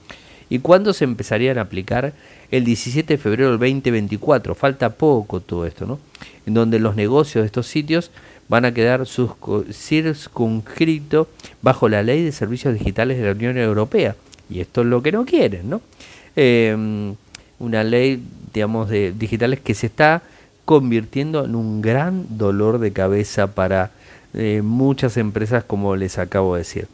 ¿Y 0.50 0.60
cuándo 0.60 0.94
se 0.94 1.06
empezarían 1.06 1.58
a 1.58 1.62
aplicar? 1.62 2.14
El 2.52 2.66
17 2.66 3.14
de 3.14 3.18
febrero 3.18 3.50
del 3.50 3.60
2024, 3.60 4.54
falta 4.56 4.92
poco 4.92 5.40
todo 5.40 5.66
esto, 5.66 5.86
¿no? 5.86 6.00
En 6.46 6.54
donde 6.54 6.80
los 6.80 6.96
negocios 6.96 7.42
de 7.42 7.48
estos 7.48 7.68
sitios 7.68 8.12
van 8.48 8.64
a 8.66 8.74
quedar 8.74 9.06
circunscritos 9.08 11.28
bajo 11.62 11.90
la 11.90 12.04
ley 12.04 12.24
de 12.24 12.32
servicios 12.32 12.76
digitales 12.76 13.18
de 13.18 13.26
la 13.26 13.32
Unión 13.32 13.58
Europea. 13.58 14.16
Y 14.50 14.60
esto 14.60 14.82
es 14.82 14.88
lo 14.88 15.02
que 15.02 15.12
no 15.12 15.26
quieren, 15.26 15.68
¿no? 15.70 15.82
Em, 16.36 17.16
una 17.58 17.84
ley, 17.84 18.22
digamos, 18.54 18.90
de 18.90 19.12
digitales 19.12 19.60
que 19.62 19.74
se 19.74 19.88
está 19.88 20.22
convirtiendo 20.66 21.46
en 21.46 21.56
un 21.56 21.82
gran 21.82 22.26
dolor 22.38 22.80
de 22.80 22.92
cabeza 22.92 23.54
para 23.54 23.92
eh, 24.34 24.62
muchas 24.64 25.16
empresas, 25.16 25.64
como 25.64 25.96
les 25.96 26.18
acabo 26.18 26.56
de 26.56 26.62
decir. 26.62 26.88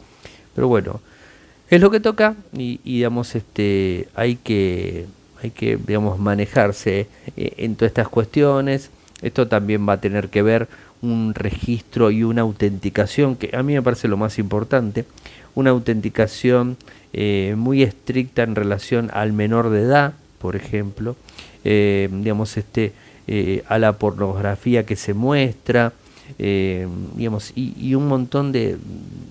Pero 0.54 0.68
bueno, 0.68 1.00
es 1.70 1.82
lo 1.82 1.90
que 1.90 2.02
toca 2.02 2.36
y, 2.54 2.80
digamos, 2.84 3.34
este, 3.34 4.10
hay 4.14 4.36
que, 4.36 5.08
hay 5.42 5.52
que, 5.52 5.78
digamos, 5.78 6.20
manejarse 6.20 7.08
eh, 7.38 7.54
en 7.58 7.76
todas 7.76 7.92
estas 7.92 8.10
cuestiones. 8.10 8.92
Esto 9.22 9.48
también 9.48 9.88
va 9.88 9.94
a 9.94 10.02
tener 10.02 10.30
que 10.30 10.42
ver 10.42 10.68
un 11.02 11.34
registro 11.34 12.12
y 12.12 12.24
una 12.24 12.42
autenticación, 12.42 13.36
que 13.38 13.56
a 13.56 13.64
mí 13.64 13.74
me 13.74 13.82
parece 13.82 14.08
lo 14.08 14.18
más 14.18 14.38
importante, 14.38 15.06
una 15.56 15.72
autenticación 15.72 16.78
eh, 17.14 17.56
muy 17.58 17.82
estricta 17.82 18.44
en 18.44 18.56
relación 18.56 19.10
al 19.14 19.34
menor 19.34 19.70
de 19.70 19.82
edad, 19.82 20.14
por 20.40 20.56
ejemplo, 20.56 21.16
digamos, 21.64 22.58
este, 22.58 22.92
eh, 23.32 23.64
a 23.68 23.80
la 23.80 23.94
pornografía 23.94 24.86
que 24.86 24.96
se 24.96 25.14
muestra, 25.14 25.94
digamos, 26.38 27.52
y, 27.56 27.94
un 27.94 28.08
montón 28.08 28.52
de, 28.52 28.78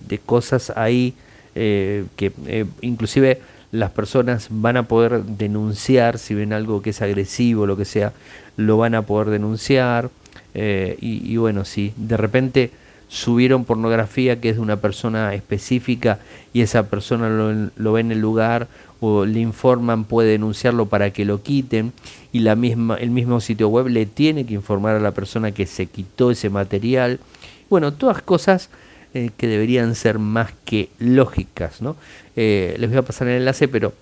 de 0.08 0.18
cosas 0.18 0.72
ahí 0.76 1.14
que 1.54 2.66
inclusive 2.82 3.40
las 3.72 3.90
personas 3.90 4.48
van 4.50 4.76
a 4.76 4.84
poder 4.84 5.22
denunciar 5.24 6.18
si 6.18 6.34
ven 6.34 6.52
algo 6.52 6.82
que 6.82 6.90
es 6.90 7.02
agresivo, 7.02 7.66
lo 7.66 7.76
que 7.76 7.84
sea, 7.84 8.12
lo 8.56 8.76
van 8.76 8.94
a 8.94 9.02
poder 9.02 9.30
denunciar. 9.30 10.10
Eh, 10.54 10.96
y, 11.00 11.36
bueno, 11.36 11.64
si 11.64 11.92
de 11.96 12.16
repente 12.16 12.70
subieron 13.10 13.64
pornografía 13.64 14.40
que 14.40 14.50
es 14.50 14.56
de 14.56 14.62
una 14.62 14.76
persona 14.76 15.34
específica 15.34 16.20
y 16.52 16.60
esa 16.60 16.86
persona 16.86 17.28
lo, 17.76 17.92
ve 17.92 18.00
en 18.00 18.12
el 18.12 18.20
lugar 18.20 18.68
o 19.00 19.24
le 19.24 19.40
informan, 19.40 20.04
puede 20.04 20.30
denunciarlo 20.30 20.86
para 20.86 21.10
que 21.10 21.24
lo 21.24 21.42
quiten 21.42 21.92
y 22.32 22.38
la 22.40 22.54
misma, 22.54 22.94
el 22.96 23.10
mismo 23.10 23.40
sitio 23.40 23.68
web 23.68 23.88
le 23.88 24.06
tiene 24.06 24.46
que 24.46 24.54
informar 24.54 24.94
a 24.94 25.00
la 25.00 25.10
persona 25.10 25.50
que 25.50 25.66
se 25.66 25.86
quitó 25.86 26.30
ese 26.30 26.50
material. 26.50 27.18
Bueno, 27.68 27.92
todas 27.92 28.22
cosas 28.22 28.70
eh, 29.12 29.30
que 29.36 29.48
deberían 29.48 29.96
ser 29.96 30.20
más 30.20 30.52
que 30.64 30.90
lógicas, 31.00 31.82
¿no? 31.82 31.96
Eh, 32.36 32.76
les 32.78 32.90
voy 32.90 32.98
a 32.98 33.02
pasar 33.02 33.26
el 33.26 33.38
enlace, 33.38 33.66
pero 33.66 33.92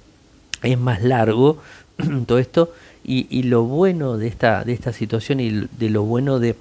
es 0.62 0.78
más 0.78 1.02
largo 1.02 1.62
todo 2.26 2.38
esto 2.38 2.74
y, 3.10 3.42
lo 3.44 3.62
bueno 3.62 4.18
de 4.18 4.26
esta, 4.26 4.64
de 4.64 4.74
esta 4.74 4.92
situación 4.92 5.40
y 5.40 5.50
de 5.50 5.88
lo 5.88 6.02
bueno 6.02 6.38
de, 6.38 6.56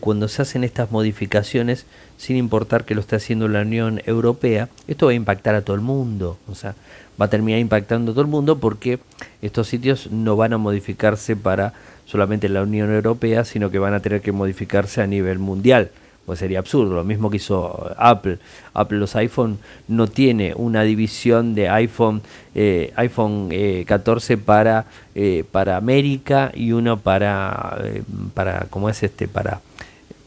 cuando 0.00 0.28
se 0.28 0.40
hacen 0.40 0.64
estas 0.64 0.90
modificaciones, 0.90 1.84
sin 2.16 2.38
importar 2.38 2.86
que 2.86 2.94
lo 2.94 3.02
esté 3.02 3.16
haciendo 3.16 3.48
la 3.48 3.60
Unión 3.60 4.00
Europea, 4.06 4.70
esto 4.88 5.06
va 5.06 5.12
a 5.12 5.14
impactar 5.14 5.54
a 5.54 5.60
todo 5.60 5.76
el 5.76 5.82
mundo. 5.82 6.38
O 6.48 6.54
sea, 6.54 6.74
va 7.20 7.26
a 7.26 7.30
terminar 7.30 7.60
impactando 7.60 8.12
a 8.12 8.14
todo 8.14 8.22
el 8.22 8.30
mundo 8.30 8.58
porque 8.58 8.98
estos 9.42 9.68
sitios 9.68 10.10
no 10.10 10.36
van 10.36 10.54
a 10.54 10.58
modificarse 10.58 11.36
para 11.36 11.74
solamente 12.06 12.48
la 12.48 12.62
Unión 12.62 12.90
Europea, 12.94 13.44
sino 13.44 13.70
que 13.70 13.78
van 13.78 13.92
a 13.92 14.00
tener 14.00 14.22
que 14.22 14.32
modificarse 14.32 15.02
a 15.02 15.06
nivel 15.06 15.38
mundial 15.38 15.90
pues 16.30 16.38
sería 16.38 16.60
absurdo. 16.60 16.94
Lo 16.94 17.02
mismo 17.02 17.28
que 17.28 17.38
hizo 17.38 17.92
Apple. 17.98 18.38
Apple 18.72 18.98
los 18.98 19.16
iPhone 19.16 19.58
no 19.88 20.06
tiene 20.06 20.54
una 20.54 20.84
división 20.84 21.56
de 21.56 21.68
iPhone 21.68 22.22
eh, 22.54 22.92
iPhone 22.94 23.52
14 23.84 24.32
eh, 24.32 24.36
para 24.36 24.86
eh, 25.16 25.42
para 25.50 25.76
América 25.76 26.52
y 26.54 26.70
uno 26.70 27.00
para 27.00 27.82
para 28.32 28.68
cómo 28.70 28.88
es 28.88 29.02
este 29.02 29.26
para 29.26 29.60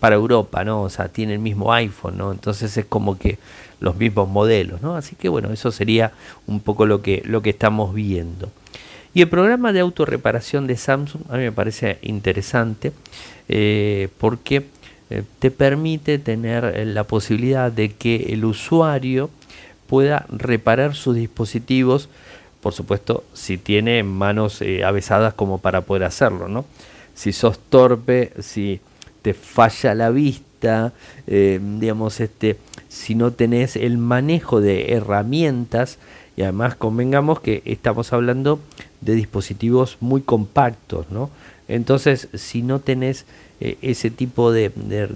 para 0.02 0.16
Europa, 0.16 0.66
¿no? 0.66 0.82
O 0.82 0.90
sea, 0.90 1.08
tiene 1.08 1.36
el 1.36 1.40
mismo 1.40 1.72
iPhone, 1.72 2.18
¿no? 2.18 2.34
Entonces 2.34 2.76
es 2.76 2.84
como 2.84 3.18
que 3.18 3.38
los 3.80 3.96
mismos 3.96 4.28
modelos, 4.28 4.82
¿no? 4.82 4.98
Así 4.98 5.16
que 5.16 5.30
bueno, 5.30 5.54
eso 5.54 5.72
sería 5.72 6.12
un 6.48 6.60
poco 6.60 6.86
lo 6.86 7.02
que 7.02 7.22
lo 7.24 7.42
que 7.42 7.52
estamos 7.52 7.94
viendo. 7.94 8.52
Y 9.14 9.22
el 9.22 9.30
programa 9.30 9.72
de 9.72 9.80
autorreparación 9.80 10.68
de 10.68 10.76
Samsung 10.76 11.22
a 11.30 11.38
mí 11.38 11.44
me 11.44 11.54
parece 11.54 12.00
interesante 12.02 12.92
porque 14.18 14.66
eh, 15.10 15.24
te 15.40 15.52
permite 15.52 16.18
tener 16.20 16.66
eh, 16.66 16.86
la 16.86 17.04
posibilidad 17.04 17.72
de 17.72 17.92
que 17.92 18.34
el 18.34 18.46
usuario 18.46 19.30
pueda 19.88 20.26
reparar 20.30 20.96
sus 20.96 21.16
dispositivos, 21.16 22.10
por 22.62 22.74
supuesto, 22.74 23.24
si 23.34 23.58
tiene 23.58 24.04
manos 24.04 24.62
eh, 24.62 24.84
avesadas 24.84 25.34
como 25.34 25.60
para 25.60 25.82
poder 25.82 26.06
hacerlo, 26.06 26.48
¿no? 26.48 26.66
Si 27.14 27.34
sos 27.34 27.60
torpe, 27.60 28.32
si 28.40 28.80
te 29.22 29.34
falla 29.34 29.94
la 29.94 30.10
vista, 30.10 30.94
digamos, 31.28 32.20
este, 32.20 32.58
si 32.90 33.14
no 33.14 33.32
tenés 33.32 33.76
el 33.76 33.98
manejo 33.98 34.60
de 34.60 34.94
herramientas, 34.94 36.00
y 36.36 36.42
además 36.42 36.76
convengamos 36.76 37.40
que 37.40 37.62
estamos 37.66 38.12
hablando 38.12 38.60
de 39.02 39.14
dispositivos 39.14 39.98
muy 40.00 40.22
compactos, 40.22 41.12
¿no? 41.12 41.30
Entonces, 41.68 42.28
si 42.34 42.62
no 42.62 42.80
tenés 42.80 43.26
eh, 43.66 43.78
ese 43.82 44.12
tipo 44.12 44.52
de, 44.52 44.74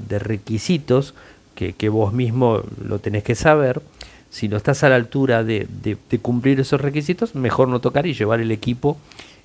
requisitos, 0.07 1.13
que, 1.53 1.89
vos 1.89 2.13
mismo 2.13 2.61
lo 2.81 2.99
tenés 2.99 3.25
que 3.25 3.35
saber, 3.35 3.81
si 4.29 4.47
no 4.47 4.55
estás 4.55 4.85
a 4.85 4.89
la 4.89 4.95
altura 4.95 5.43
de, 5.43 5.67
cumplir 6.21 6.57
esos 6.61 6.79
requisitos, 6.79 7.35
mejor 7.35 7.67
no 7.67 7.81
tocar 7.81 8.07
y 8.07 8.13
llevar 8.13 8.39
el 8.39 8.51
equipo 8.51 8.97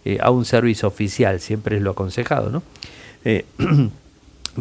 eh, 0.05 0.19
a 0.21 0.31
un 0.31 0.45
servicio 0.45 0.87
oficial, 0.87 1.41
siempre 1.41 1.79
es 1.79 1.83
lo 1.83 1.91
aconsejado, 1.91 2.49
¿no? 2.49 2.63
Eh, 3.25 3.45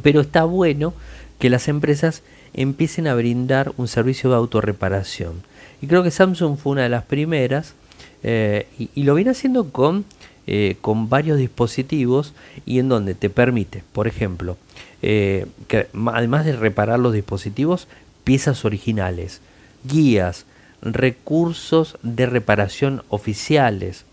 pero 0.01 0.21
está 0.21 0.43
bueno 0.43 0.95
que 1.37 1.51
las 1.51 1.67
empresas 1.67 2.23
empiecen 2.55 3.05
a 3.05 3.13
brindar 3.13 3.71
un 3.77 3.87
servicio 3.87 4.31
de 4.31 4.37
autorreparación. 4.37 5.43
Y 5.83 5.87
creo 5.87 6.01
que 6.01 6.09
Samsung 6.09 6.57
fue 6.57 6.71
una 6.71 6.81
de 6.81 6.89
las 6.89 7.03
primeras 7.03 7.75
Eh, 8.23 8.67
y, 8.77 9.03
lo 9.03 9.15
viene 9.15 9.31
haciendo 9.31 9.69
con, 9.71 10.05
eh, 10.47 10.77
con 10.81 11.09
varios 11.09 11.37
dispositivos 11.37 12.33
y 12.65 12.79
en 12.79 12.89
donde 12.89 13.15
te 13.15 13.29
permite, 13.29 13.83
por 13.93 14.07
ejemplo, 14.07 14.57
que 15.01 15.87
además 16.13 16.45
de 16.45 16.55
reparar 16.55 16.99
los 16.99 17.13
dispositivos, 17.13 17.87
piezas 18.23 18.65
originales, 18.65 19.41
guías, 19.83 20.45
recursos 20.83 21.97
de 22.03 22.27
reparación 22.27 23.01
oficiales, 23.09 24.05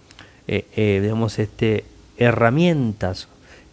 digamos, 0.47 1.38
este, 1.38 1.85
herramientas 2.16 3.28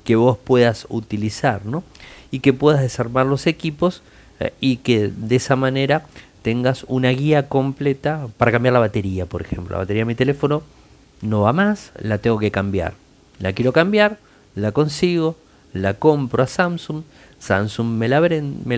que 0.06 0.16
vos 0.16 0.38
puedas 0.38 0.86
utilizar, 0.90 1.66
¿no? 1.66 1.84
Y 2.32 2.40
que 2.40 2.54
puedas 2.54 2.82
desarmar 2.82 3.26
los 3.26 3.48
equipos 3.48 4.02
eh, 4.40 4.54
y 4.62 4.78
que 4.78 5.10
de 5.10 5.36
esa 5.36 5.56
manera 5.58 6.06
tengas 6.42 6.86
una 6.88 7.10
guía 7.10 7.50
completa 7.50 8.28
para 8.38 8.52
cambiar 8.52 8.74
la 8.74 8.80
batería, 8.80 9.26
por 9.26 9.42
ejemplo. 9.42 9.74
La 9.74 9.80
batería 9.80 10.02
de 10.02 10.06
mi 10.06 10.16
teléfono 10.16 10.62
no 11.22 11.42
va 11.42 11.54
más, 11.54 11.92
la 12.00 12.18
tengo 12.18 12.40
que 12.40 12.52
cambiar. 12.52 12.94
La 13.40 13.54
quiero 13.54 13.74
cambiar, 13.74 14.18
la 14.56 14.72
consigo, 14.72 15.36
la 15.74 15.96
compro 15.96 16.44
a 16.44 16.48
Samsung, 16.48 17.04
Samsung 17.40 17.88
me 17.88 18.08
la, 18.08 18.20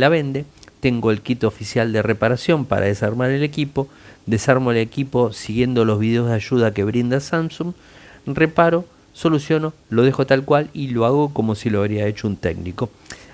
vende, 0.10 0.46
tengo 0.80 1.12
el 1.12 1.22
kit 1.22 1.44
oficial 1.44 1.94
de 1.94 2.02
reparación 2.02 2.66
para 2.66 2.86
desarmar 2.88 3.30
el 3.30 3.44
equipo, 3.44 3.88
desarmo 4.26 4.72
el 4.72 4.78
equipo 4.78 5.32
siguiendo 5.32 5.86
los 5.86 6.00
videos 6.00 6.28
de 6.28 6.36
ayuda 6.36 6.74
que 6.74 6.84
brinda 6.84 7.20
Samsung, 7.20 7.74
reparo, 8.26 8.86
soluciono, 9.14 9.74
lo 9.90 10.04
dejo 10.04 10.26
tal 10.26 10.44
cual 10.44 10.70
y 10.74 10.90
lo 10.90 11.06
hago 11.06 11.34
como 11.34 11.56
si 11.56 11.70
lo 11.70 11.80
habría 11.80 12.08
hecho 12.08 12.28
un 12.28 12.36
técnico. 12.36 12.90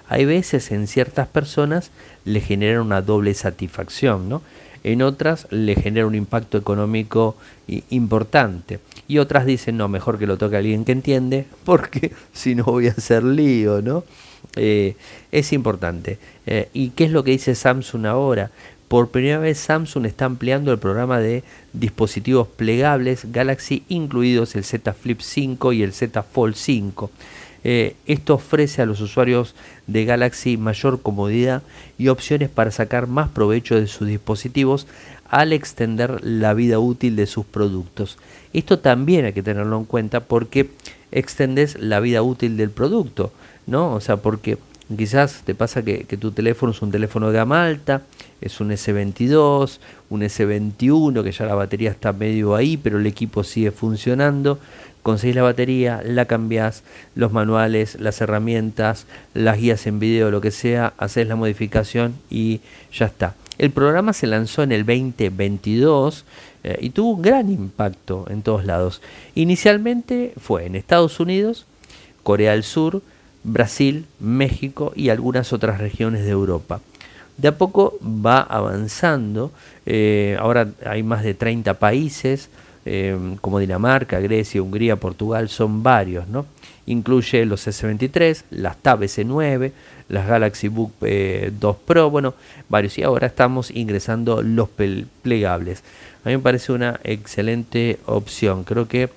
Hay 0.07 0.25
veces 0.25 0.71
en 0.71 0.87
ciertas 0.87 1.27
personas 1.27 1.91
le 2.25 2.41
genera 2.41 2.81
una 2.81 3.01
doble 3.01 3.33
satisfacción, 3.33 4.29
¿no? 4.29 4.41
En 4.83 5.01
otras 5.01 5.47
le 5.49 5.75
genera 5.75 6.05
un 6.05 6.15
impacto 6.15 6.57
económico 6.57 7.37
importante. 7.89 8.79
Y 9.13 9.19
otras 9.19 9.45
dicen, 9.45 9.77
no, 9.77 9.87
mejor 9.89 10.17
que 10.17 10.25
lo 10.25 10.39
toque 10.39 10.57
alguien 10.57 10.85
que 10.85 10.91
entiende, 10.91 11.45
porque 11.65 12.13
si 12.33 12.55
no 12.55 12.63
voy 12.63 12.87
a 12.87 12.93
hacer 12.93 13.23
lío, 13.23 13.79
¿no? 13.83 14.03
Eh, 14.55 14.95
es 15.31 15.53
importante. 15.53 16.17
Eh, 16.47 16.69
¿Y 16.73 16.89
qué 16.89 17.03
es 17.03 17.11
lo 17.11 17.23
que 17.23 17.29
dice 17.29 17.53
Samsung 17.53 18.07
ahora? 18.07 18.49
Por 18.87 19.09
primera 19.09 19.37
vez 19.37 19.59
Samsung 19.59 20.07
está 20.07 20.25
ampliando 20.25 20.71
el 20.71 20.79
programa 20.79 21.19
de 21.19 21.43
dispositivos 21.73 22.47
plegables 22.47 23.31
Galaxy, 23.31 23.83
incluidos 23.87 24.55
el 24.55 24.63
Z 24.63 24.91
Flip 24.93 25.21
5 25.21 25.73
y 25.73 25.83
el 25.83 25.93
Z 25.93 26.23
Fold 26.23 26.55
5. 26.55 27.11
Eh, 27.63 27.95
esto 28.07 28.33
ofrece 28.33 28.81
a 28.81 28.87
los 28.87 28.99
usuarios 28.99 29.53
de 29.85 30.05
Galaxy 30.05 30.57
mayor 30.57 31.03
comodidad 31.03 31.61
y 31.99 32.07
opciones 32.07 32.49
para 32.49 32.71
sacar 32.71 33.05
más 33.05 33.29
provecho 33.29 33.79
de 33.79 33.85
sus 33.85 34.07
dispositivos 34.07 34.87
al 35.29 35.53
extender 35.53 36.23
la 36.23 36.53
vida 36.53 36.79
útil 36.79 37.15
de 37.15 37.25
sus 37.25 37.45
productos. 37.45 38.17
Esto 38.53 38.79
también 38.79 39.25
hay 39.25 39.33
que 39.33 39.43
tenerlo 39.43 39.77
en 39.77 39.85
cuenta 39.85 40.21
porque 40.21 40.69
extendes 41.11 41.79
la 41.79 41.99
vida 41.99 42.21
útil 42.21 42.57
del 42.57 42.69
producto, 42.69 43.31
¿no? 43.67 43.93
O 43.93 43.99
sea, 43.99 44.17
porque 44.17 44.57
quizás 44.95 45.41
te 45.43 45.55
pasa 45.55 45.83
que, 45.83 46.05
tu 46.17 46.31
teléfono 46.31 46.71
es 46.71 46.81
un 46.81 46.91
teléfono 46.91 47.29
de 47.31 47.37
gama 47.37 47.65
alta, 47.65 48.03
es 48.41 48.59
un 48.59 48.71
S22, 48.71 49.79
un 50.09 50.21
S21, 50.21 51.23
que 51.23 51.31
ya 51.31 51.45
la 51.45 51.55
batería 51.55 51.91
está 51.91 52.13
medio 52.13 52.55
ahí, 52.55 52.77
pero 52.77 52.99
el 52.99 53.05
equipo 53.05 53.43
sigue 53.43 53.71
funcionando. 53.71 54.59
Conseguís 55.01 55.35
la 55.35 55.43
batería, 55.43 56.01
la 56.05 56.25
cambiás, 56.25 56.83
los 57.15 57.33
manuales, 57.33 57.99
las 57.99 58.21
herramientas, 58.21 59.05
las 59.33 59.57
guías 59.57 59.85
en 59.85 59.99
video, 59.99 60.31
lo 60.31 60.39
que 60.39 60.51
sea, 60.51 60.93
haces 60.97 61.27
la 61.27 61.35
modificación 61.35 62.15
y 62.29 62.61
ya 62.91 63.07
está. 63.07 63.35
El 63.57 63.71
programa 63.71 64.13
se 64.13 64.27
lanzó 64.27 64.63
en 64.63 64.71
el 64.71 64.85
2022 64.85 66.25
eh, 66.63 66.77
y 66.81 66.89
tuvo 66.91 67.15
un 67.15 67.21
gran 67.21 67.49
impacto 67.49 68.25
en 68.29 68.41
todos 68.41 68.65
lados. 68.65 69.01
Inicialmente 69.35 70.33
fue 70.37 70.65
en 70.65 70.75
Estados 70.75 71.19
Unidos, 71.19 71.65
Corea 72.23 72.51
del 72.51 72.63
Sur, 72.63 73.01
Brasil, 73.43 74.05
México 74.19 74.93
y 74.95 75.09
algunas 75.09 75.53
otras 75.53 75.79
regiones 75.79 76.23
de 76.23 76.31
Europa 76.31 76.81
de 77.37 77.47
a 77.47 77.57
poco 77.57 77.97
va 78.03 78.41
avanzando. 78.41 79.51
Eh, 79.85 80.37
ahora 80.39 80.69
hay 80.85 81.03
más 81.03 81.23
de 81.23 81.33
30 81.33 81.75
países, 81.75 82.49
eh, 82.85 83.17
como 83.41 83.59
Dinamarca, 83.59 84.19
Grecia, 84.19 84.61
Hungría, 84.61 84.97
Portugal, 84.97 85.49
son 85.49 85.83
varios, 85.83 86.27
¿no? 86.27 86.45
Incluye 86.85 87.45
los 87.45 87.65
S23, 87.65 88.43
las 88.51 88.77
Tab 88.77 89.01
S9, 89.01 89.71
las 90.09 90.27
Galaxy 90.27 90.67
Book 90.67 90.91
2 90.99 91.07
eh, 91.09 91.51
Pro, 91.85 92.09
bueno, 92.09 92.33
varios. 92.67 92.97
Y 92.97 93.03
ahora 93.03 93.27
estamos 93.27 93.71
ingresando 93.71 94.41
los 94.41 94.67
plegables. 95.21 95.83
A 96.23 96.29
mí 96.29 96.35
me 96.35 96.41
parece 96.41 96.71
una 96.71 96.99
excelente 97.03 97.99
opción. 98.05 98.63
Creo 98.63 98.87
que 98.87 99.09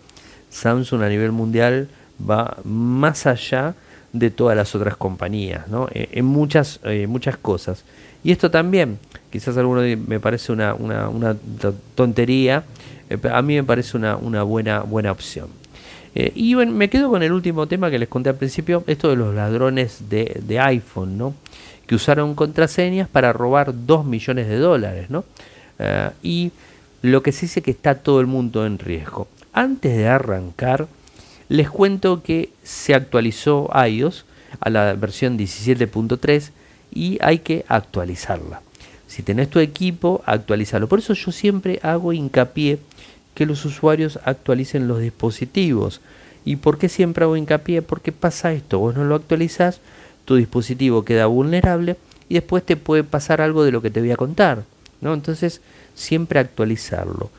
Samsung 0.51 1.03
a 1.03 1.09
nivel 1.09 1.33
mundial 1.33 1.89
va 2.19 2.59
más 2.65 3.27
allá 3.27 3.75
de 4.13 4.31
todas 4.31 4.57
las 4.57 4.75
otras 4.75 4.97
compañías, 4.97 5.69
¿no? 5.69 5.89
en 5.93 6.25
muchas, 6.25 6.81
muchas 7.07 7.37
cosas. 7.37 7.85
Y 8.27 8.33
esto 8.33 8.51
también, 8.51 8.99
quizás 9.31 9.57
a 9.57 9.61
alguno 9.61 9.83
me 9.83 10.19
parece 10.19 10.51
una, 10.51 10.75
una, 10.75 11.37
tontería, 11.95 12.65
eh, 13.09 13.19
a 13.33 13.41
mí 13.41 13.55
me 13.55 13.63
parece 13.63 13.97
una, 13.97 14.17
una 14.17 14.43
buena, 14.43 14.81
buena 14.81 15.13
opción. 15.13 15.49
Eh, 16.13 16.33
y 16.35 16.55
bueno, 16.55 16.73
me 16.73 16.91
quedo 16.91 17.09
con 17.09 17.23
el 17.23 17.31
último 17.31 17.69
tema 17.69 17.89
que 17.89 18.01
les 18.01 18.09
conté 18.09 18.31
al 18.31 18.35
principio, 18.35 18.83
esto 18.89 19.11
de 19.11 19.15
los 19.15 19.33
ladrones 19.33 20.09
de, 20.09 20.41
de 20.45 20.59
iPhone, 20.59 21.17
¿no? 21.17 21.35
que 21.87 21.95
usaron 21.95 22.35
contraseñas 22.35 23.09
para 23.09 23.33
robar 23.33 23.73
2 23.87 24.05
millones 24.05 24.49
de 24.49 24.59
dólares. 24.59 25.09
¿no? 25.09 25.25
Eh, 25.79 26.11
y 26.25 26.51
lo 27.03 27.23
que 27.23 27.33
se 27.33 27.43
dice 27.47 27.63
que 27.63 27.71
está 27.71 27.97
todo 27.97 28.21
el 28.21 28.27
mundo 28.27 28.67
en 28.67 28.79
riesgo. 28.79 29.29
Antes 29.53 29.97
de 29.97 30.09
arrancar, 30.09 30.89
les 31.49 31.71
cuento 31.71 32.23
que 32.23 32.51
se 32.63 32.95
actualizó 32.95 33.71
iOS 33.87 34.25
a 34.61 34.71
la 34.71 34.95
versión 34.95 35.39
17.3 35.39 36.51
y 36.93 37.19
hay 37.21 37.39
que 37.41 37.65
actualizarla. 37.69 38.63
Si 39.07 39.23
tenés 39.23 39.49
tu 39.49 39.61
equipo, 39.61 40.23
actualizarlo. 40.27 40.89
Por 40.89 40.99
eso 40.99 41.15
yo 41.15 41.31
siempre 41.31 41.79
hago 41.83 42.13
hincapié 42.13 42.79
que 43.35 43.47
los 43.47 43.65
usuarios 43.65 44.19
actualicen 44.25 44.89
los 44.89 45.01
dispositivos. 45.01 46.01
¿Y 46.45 46.57
por 46.57 46.79
qué 46.79 46.89
siempre 46.89 47.25
hago 47.25 47.37
hincapié? 47.37 47.83
Porque 47.83 48.13
pasa 48.13 48.53
esto, 48.53 48.79
vos 48.79 48.95
no 48.95 49.05
lo 49.05 49.15
actualizás, 49.15 49.81
tu 50.25 50.37
dispositivo 50.37 51.05
queda 51.05 51.27
vulnerable 51.27 51.97
y 52.29 52.35
después 52.35 52.65
te 52.65 52.77
puede 52.77 53.05
pasar 53.05 53.41
algo 53.41 53.65
de 53.65 53.73
lo 53.73 53.83
que 53.83 53.91
te 53.91 54.01
voy 54.01 54.11
a 54.11 54.17
contar. 54.17 54.65
¿no? 55.01 55.15
Entonces, 55.15 55.61
siempre 55.97 56.39
actualizarlo. 56.39 57.31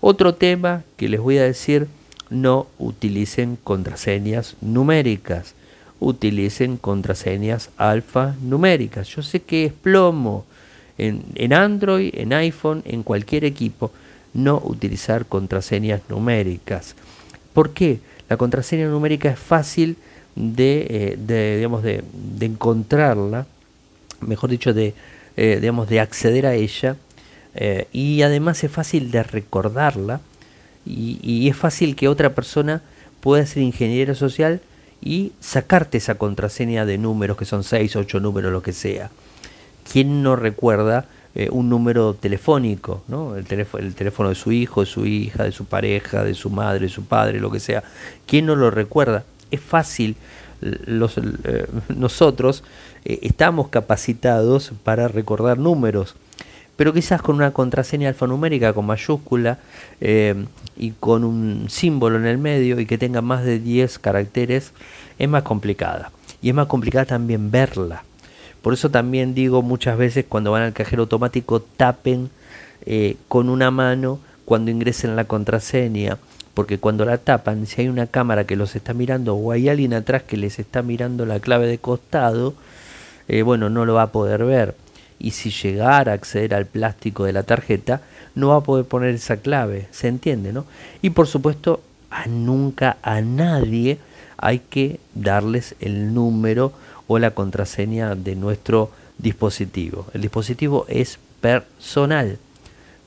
Otro 0.00 0.34
tema 0.34 0.82
que 0.96 1.08
les 1.08 1.20
voy 1.20 1.38
a 1.38 1.44
decir, 1.44 1.86
no 2.30 2.66
utilicen 2.78 3.56
contraseñas 3.62 4.56
numéricas 4.60 5.54
utilicen 6.00 6.76
contraseñas 6.76 7.70
alfanuméricas. 7.76 9.08
Yo 9.08 9.22
sé 9.22 9.40
que 9.40 9.66
es 9.66 9.72
plomo 9.72 10.44
en, 10.98 11.24
en, 11.34 11.52
Android, 11.52 12.10
en 12.14 12.32
iPhone, 12.32 12.82
en 12.84 13.02
cualquier 13.02 13.44
equipo, 13.44 13.90
no 14.34 14.60
utilizar 14.64 15.26
contraseñas 15.26 16.02
numéricas. 16.08 16.94
¿Por 17.52 17.70
qué? 17.70 18.00
La 18.28 18.36
contraseña 18.36 18.88
numérica 18.88 19.30
es 19.30 19.38
fácil 19.38 19.96
de, 20.34 21.16
eh, 21.28 21.56
digamos, 21.56 21.82
de, 21.82 22.02
encontrarla, 22.40 23.46
mejor 24.20 24.50
dicho, 24.50 24.74
de, 24.74 24.94
eh, 25.36 25.58
digamos, 25.60 25.88
de 25.88 26.00
acceder 26.00 26.46
a 26.46 26.54
ella, 26.54 26.96
eh, 27.56 27.88
y 27.92 28.22
además 28.22 28.62
es 28.62 28.70
fácil 28.70 29.10
de 29.10 29.22
recordarla, 29.22 30.20
y, 30.84 31.18
y 31.22 31.48
es 31.48 31.56
fácil 31.56 31.96
que 31.96 32.08
otra 32.08 32.34
persona 32.34 32.82
pueda 33.20 33.44
ser 33.44 33.62
ingeniero 33.62 34.14
social 34.14 34.60
y 35.00 35.32
sacarte 35.40 35.98
esa 35.98 36.16
contraseña 36.16 36.86
de 36.86 36.98
números 36.98 37.36
que 37.36 37.44
son 37.44 37.64
6, 37.64 37.96
8 37.96 38.20
números, 38.20 38.52
lo 38.52 38.62
que 38.62 38.72
sea. 38.72 39.10
¿Quién 39.90 40.22
no 40.22 40.36
recuerda 40.36 41.06
eh, 41.34 41.48
un 41.50 41.68
número 41.68 42.14
telefónico? 42.14 43.04
¿no? 43.08 43.36
El, 43.36 43.44
teléfono, 43.44 43.84
el 43.84 43.94
teléfono 43.94 44.30
de 44.30 44.34
su 44.34 44.52
hijo, 44.52 44.80
de 44.80 44.86
su 44.86 45.06
hija, 45.06 45.44
de 45.44 45.52
su 45.52 45.66
pareja, 45.66 46.24
de 46.24 46.34
su 46.34 46.50
madre, 46.50 46.86
de 46.86 46.88
su 46.88 47.04
padre, 47.04 47.40
lo 47.40 47.50
que 47.50 47.60
sea. 47.60 47.84
¿Quién 48.26 48.46
no 48.46 48.56
lo 48.56 48.70
recuerda? 48.70 49.24
Es 49.50 49.60
fácil. 49.60 50.16
Los, 50.60 51.18
eh, 51.18 51.66
nosotros 51.94 52.64
eh, 53.04 53.20
estamos 53.22 53.68
capacitados 53.68 54.72
para 54.82 55.08
recordar 55.08 55.58
números 55.58 56.16
pero 56.76 56.92
quizás 56.92 57.22
con 57.22 57.36
una 57.36 57.52
contraseña 57.52 58.08
alfanumérica 58.08 58.72
con 58.72 58.86
mayúscula 58.86 59.58
eh, 60.00 60.34
y 60.76 60.90
con 60.92 61.24
un 61.24 61.66
símbolo 61.68 62.18
en 62.18 62.26
el 62.26 62.38
medio 62.38 62.78
y 62.78 62.86
que 62.86 62.98
tenga 62.98 63.22
más 63.22 63.44
de 63.44 63.58
10 63.58 63.98
caracteres 63.98 64.72
es 65.18 65.28
más 65.28 65.42
complicada. 65.42 66.12
Y 66.42 66.50
es 66.50 66.54
más 66.54 66.66
complicada 66.66 67.06
también 67.06 67.50
verla. 67.50 68.04
Por 68.60 68.74
eso 68.74 68.90
también 68.90 69.34
digo 69.34 69.62
muchas 69.62 69.96
veces 69.96 70.26
cuando 70.28 70.52
van 70.52 70.62
al 70.62 70.72
cajero 70.74 71.02
automático 71.02 71.60
tapen 71.60 72.30
eh, 72.84 73.16
con 73.28 73.48
una 73.48 73.70
mano 73.70 74.20
cuando 74.44 74.70
ingresen 74.70 75.16
la 75.16 75.24
contraseña. 75.24 76.18
Porque 76.52 76.78
cuando 76.78 77.04
la 77.04 77.18
tapan, 77.18 77.66
si 77.66 77.82
hay 77.82 77.88
una 77.88 78.06
cámara 78.06 78.44
que 78.44 78.56
los 78.56 78.76
está 78.76 78.94
mirando 78.94 79.34
o 79.34 79.52
hay 79.52 79.68
alguien 79.68 79.92
atrás 79.92 80.22
que 80.22 80.38
les 80.38 80.58
está 80.58 80.82
mirando 80.82 81.26
la 81.26 81.38
clave 81.38 81.66
de 81.66 81.78
costado, 81.78 82.54
eh, 83.28 83.42
bueno, 83.42 83.68
no 83.68 83.84
lo 83.84 83.94
va 83.94 84.02
a 84.02 84.12
poder 84.12 84.44
ver 84.44 84.74
y 85.18 85.32
si 85.32 85.50
llegara 85.50 86.12
a 86.12 86.14
acceder 86.14 86.54
al 86.54 86.66
plástico 86.66 87.24
de 87.24 87.32
la 87.32 87.42
tarjeta, 87.42 88.02
no 88.34 88.48
va 88.48 88.56
a 88.56 88.60
poder 88.62 88.84
poner 88.84 89.14
esa 89.14 89.38
clave, 89.38 89.88
se 89.90 90.08
entiende, 90.08 90.52
¿no? 90.52 90.66
Y 91.02 91.10
por 91.10 91.26
supuesto, 91.26 91.80
a 92.10 92.26
nunca 92.26 92.98
a 93.02 93.20
nadie 93.20 93.98
hay 94.36 94.60
que 94.60 95.00
darles 95.14 95.74
el 95.80 96.14
número 96.14 96.72
o 97.06 97.18
la 97.18 97.32
contraseña 97.32 98.14
de 98.14 98.36
nuestro 98.36 98.90
dispositivo. 99.18 100.06
El 100.12 100.22
dispositivo 100.22 100.86
es 100.88 101.18
personal, 101.40 102.38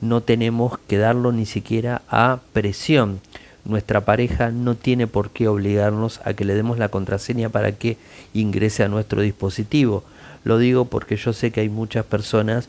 no 0.00 0.22
tenemos 0.22 0.78
que 0.78 0.98
darlo 0.98 1.32
ni 1.32 1.46
siquiera 1.46 2.02
a 2.08 2.40
presión. 2.52 3.20
Nuestra 3.64 4.04
pareja 4.06 4.50
no 4.50 4.74
tiene 4.74 5.06
por 5.06 5.30
qué 5.30 5.46
obligarnos 5.46 6.20
a 6.24 6.32
que 6.32 6.46
le 6.46 6.54
demos 6.54 6.78
la 6.78 6.88
contraseña 6.88 7.50
para 7.50 7.72
que 7.72 7.98
ingrese 8.32 8.82
a 8.82 8.88
nuestro 8.88 9.20
dispositivo. 9.20 10.02
Lo 10.44 10.58
digo 10.58 10.86
porque 10.86 11.16
yo 11.16 11.32
sé 11.32 11.50
que 11.50 11.60
hay 11.60 11.68
muchas 11.68 12.04
personas 12.04 12.68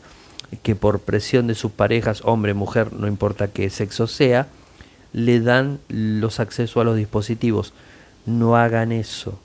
que 0.62 0.74
por 0.74 1.00
presión 1.00 1.46
de 1.46 1.54
sus 1.54 1.72
parejas, 1.72 2.22
hombre, 2.24 2.54
mujer, 2.54 2.92
no 2.92 3.06
importa 3.06 3.48
qué 3.48 3.70
sexo 3.70 4.06
sea, 4.06 4.48
le 5.12 5.40
dan 5.40 5.78
los 5.88 6.40
accesos 6.40 6.80
a 6.80 6.84
los 6.84 6.96
dispositivos. 6.96 7.72
No 8.26 8.56
hagan 8.56 8.92
eso, 8.92 9.38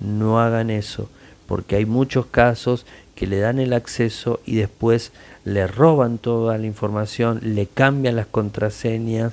no 0.00 0.40
hagan 0.40 0.70
eso, 0.70 1.08
porque 1.46 1.76
hay 1.76 1.86
muchos 1.86 2.26
casos 2.26 2.86
que 3.14 3.26
le 3.26 3.38
dan 3.38 3.58
el 3.58 3.72
acceso 3.72 4.40
y 4.44 4.56
después 4.56 5.12
le 5.44 5.66
roban 5.66 6.18
toda 6.18 6.58
la 6.58 6.66
información, 6.66 7.40
le 7.42 7.66
cambian 7.66 8.16
las 8.16 8.26
contraseñas 8.26 9.32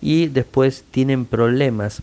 y 0.00 0.26
después 0.28 0.84
tienen 0.90 1.26
problemas. 1.26 2.02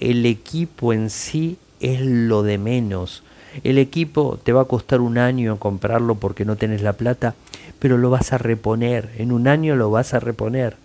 El 0.00 0.26
equipo 0.26 0.92
en 0.92 1.10
sí 1.10 1.56
es 1.80 2.00
lo 2.00 2.42
de 2.42 2.58
menos. 2.58 3.22
El 3.64 3.78
equipo 3.78 4.38
te 4.42 4.52
va 4.52 4.62
a 4.62 4.66
costar 4.66 5.00
un 5.00 5.18
año 5.18 5.58
comprarlo 5.58 6.14
porque 6.14 6.44
no 6.44 6.56
tenés 6.56 6.82
la 6.82 6.92
plata, 6.92 7.34
pero 7.78 7.98
lo 7.98 8.10
vas 8.10 8.32
a 8.32 8.38
reponer. 8.38 9.10
En 9.18 9.32
un 9.32 9.48
año 9.48 9.76
lo 9.76 9.90
vas 9.90 10.14
a 10.14 10.20
reponer. 10.20 10.76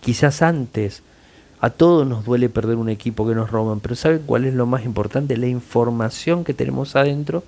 Quizás 0.00 0.42
antes. 0.42 1.02
A 1.60 1.70
todos 1.70 2.06
nos 2.06 2.24
duele 2.24 2.48
perder 2.48 2.76
un 2.76 2.88
equipo 2.88 3.28
que 3.28 3.36
nos 3.36 3.52
roban, 3.52 3.78
pero 3.78 3.94
¿saben 3.94 4.22
cuál 4.26 4.46
es 4.46 4.54
lo 4.54 4.66
más 4.66 4.84
importante? 4.84 5.36
La 5.36 5.46
información 5.46 6.42
que 6.42 6.54
tenemos 6.54 6.96
adentro. 6.96 7.44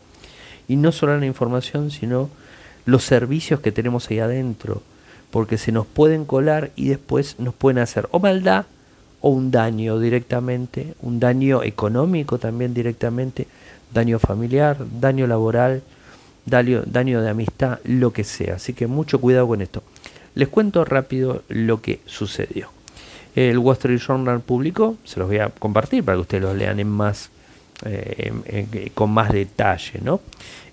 Y 0.69 0.77
no 0.77 0.93
solo 0.93 1.19
la 1.19 1.27
información, 1.27 1.91
sino 1.91 2.31
los 2.87 3.03
servicios 3.03 3.61
que 3.61 3.73
tenemos 3.73 4.09
ahí 4.11 4.21
adentro. 4.21 4.83
Porque 5.33 5.59
se 5.59 5.73
nos 5.73 5.87
pueden 5.87 6.27
colar 6.27 6.71
y 6.77 6.89
después 6.89 7.41
nos 7.41 7.55
pueden 7.55 7.79
hacer 7.79 8.09
o 8.13 8.21
maldad 8.21 8.67
o 9.21 9.31
un 9.31 9.51
daño 9.51 9.99
directamente, 9.99 10.95
un 11.01 11.19
daño 11.19 11.63
económico 11.65 12.39
también 12.39 12.73
directamente 12.73 13.49
daño 13.95 14.19
familiar, 14.19 14.77
daño 15.01 15.27
laboral, 15.27 15.83
daño, 16.45 16.83
daño 16.85 17.23
de 17.23 17.31
amistad, 17.31 17.79
lo 17.85 18.13
que 18.13 18.25
sea. 18.25 18.57
Así 18.57 18.75
que 18.75 18.87
mucho 18.87 19.21
cuidado 19.21 19.49
con 19.49 19.63
esto. 19.63 19.83
Les 20.35 20.49
cuento 20.49 20.85
rápido 20.85 21.43
lo 21.49 21.81
que 21.81 22.01
sucedió. 22.05 22.69
El 23.35 23.59
Wall 23.59 23.77
Street 23.77 23.99
Journal 23.99 24.41
publicó, 24.41 24.97
se 25.05 25.19
los 25.19 25.29
voy 25.29 25.39
a 25.39 25.49
compartir 25.49 26.05
para 26.05 26.17
que 26.17 26.23
ustedes 26.23 26.43
los 26.43 26.57
lean 26.57 26.79
en 26.79 26.89
más, 26.89 27.31
eh, 27.85 28.91
con 28.95 29.11
más 29.11 29.33
detalle. 29.33 30.01
¿no? 30.03 30.21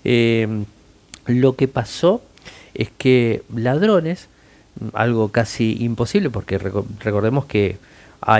Eh, 0.04 0.64
lo 1.26 1.56
que 1.56 1.68
pasó 1.68 2.22
es 2.74 2.90
que 2.96 3.42
ladrones, 3.54 4.28
algo 4.94 5.28
casi 5.30 5.76
imposible, 5.80 6.30
porque 6.30 6.58
recordemos 6.58 7.44
que 7.46 7.78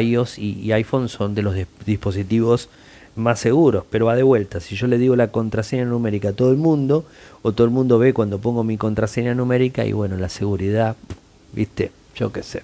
iOS 0.00 0.38
y 0.38 0.70
iPhone 0.72 1.08
son 1.08 1.34
de 1.34 1.42
los 1.42 1.56
dispositivos 1.84 2.68
más 3.14 3.40
seguros, 3.40 3.84
pero 3.90 4.06
va 4.06 4.16
de 4.16 4.22
vuelta. 4.22 4.60
Si 4.60 4.76
yo 4.76 4.86
le 4.86 4.98
digo 4.98 5.16
la 5.16 5.28
contraseña 5.28 5.84
numérica 5.84 6.30
a 6.30 6.32
todo 6.32 6.50
el 6.50 6.56
mundo, 6.56 7.04
o 7.42 7.52
todo 7.52 7.64
el 7.64 7.72
mundo 7.72 7.98
ve 7.98 8.14
cuando 8.14 8.38
pongo 8.38 8.64
mi 8.64 8.76
contraseña 8.76 9.34
numérica, 9.34 9.84
y 9.84 9.92
bueno, 9.92 10.16
la 10.16 10.28
seguridad, 10.28 10.96
viste, 11.52 11.92
yo 12.14 12.32
qué 12.32 12.42
sé. 12.42 12.62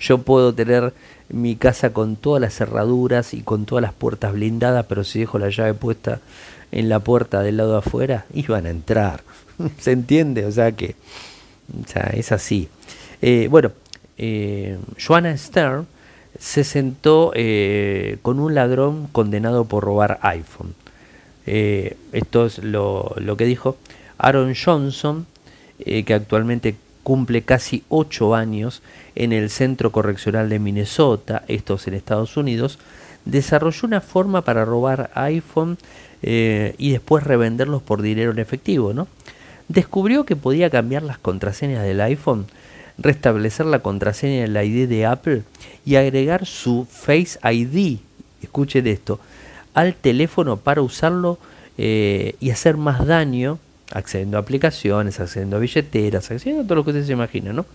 Yo 0.00 0.18
puedo 0.18 0.54
tener 0.54 0.92
mi 1.28 1.56
casa 1.56 1.92
con 1.92 2.16
todas 2.16 2.40
las 2.40 2.54
cerraduras 2.54 3.34
y 3.34 3.42
con 3.42 3.64
todas 3.64 3.82
las 3.82 3.92
puertas 3.92 4.32
blindadas, 4.32 4.86
pero 4.86 5.04
si 5.04 5.20
dejo 5.20 5.38
la 5.38 5.48
llave 5.48 5.74
puesta 5.74 6.20
en 6.72 6.88
la 6.88 7.00
puerta 7.00 7.40
del 7.42 7.56
lado 7.56 7.76
afuera, 7.76 8.26
iban 8.34 8.66
a 8.66 8.70
entrar. 8.70 9.22
¿Se 9.78 9.92
entiende? 9.92 10.44
O 10.46 10.52
sea 10.52 10.72
que, 10.72 10.96
es 12.12 12.32
así. 12.32 12.68
Eh, 13.22 13.48
bueno, 13.50 13.70
eh, 14.18 14.78
Joanna 14.98 15.36
Stern 15.36 15.86
se 16.38 16.64
sentó 16.64 17.32
eh, 17.34 18.18
con 18.22 18.40
un 18.40 18.54
ladrón 18.54 19.08
condenado 19.12 19.64
por 19.64 19.84
robar 19.84 20.18
iPhone. 20.22 20.74
Eh, 21.46 21.96
esto 22.12 22.46
es 22.46 22.58
lo, 22.58 23.14
que 23.36 23.44
dijo 23.44 23.76
Aaron 24.18 24.54
Johnson, 24.54 25.26
eh, 25.78 26.04
que 26.04 26.14
actualmente 26.14 26.76
cumple 27.02 27.42
casi 27.42 27.84
8 27.88 28.34
años 28.34 28.82
en 29.14 29.32
el 29.32 29.50
Centro 29.50 29.92
Correccional 29.92 30.48
de 30.48 30.58
Minnesota, 30.58 31.44
estos 31.48 31.86
en 31.86 31.94
Estados 31.94 32.36
Unidos, 32.36 32.78
desarrolló 33.26 33.86
una 33.86 34.00
forma 34.00 34.42
para 34.42 34.64
robar 34.64 35.10
iPhone 35.14 35.78
y 36.22 36.90
después 36.90 37.22
revenderlos 37.22 37.82
por 37.82 38.00
dinero 38.00 38.30
en 38.30 38.38
efectivo. 38.38 38.94
¿no? 38.94 39.08
Descubrió 39.68 40.24
que 40.24 40.36
podía 40.36 40.70
cambiar 40.70 41.02
las 41.02 41.18
contraseñas 41.18 41.82
del 41.82 42.00
iPhone 42.00 42.46
restablecer 42.98 43.66
la 43.66 43.80
contraseña 43.80 44.42
del 44.42 44.56
ID 44.56 44.88
de 44.88 45.06
Apple 45.06 45.42
y 45.84 45.96
agregar 45.96 46.46
su 46.46 46.86
Face 46.88 47.38
ID, 47.42 47.98
escuchen 48.42 48.86
esto, 48.86 49.20
al 49.74 49.94
teléfono 49.94 50.56
para 50.56 50.82
usarlo 50.82 51.38
eh, 51.76 52.36
y 52.40 52.50
hacer 52.50 52.76
más 52.76 53.06
daño 53.06 53.58
accediendo 53.92 54.36
a 54.36 54.40
aplicaciones, 54.40 55.20
accediendo 55.20 55.56
a 55.56 55.60
billeteras, 55.60 56.30
accediendo 56.30 56.62
a 56.62 56.66
todo 56.66 56.76
lo 56.76 56.84
que 56.84 56.90
ustedes 56.90 57.06
se 57.06 57.12
imaginan, 57.12 57.56
¿no? 57.56 57.66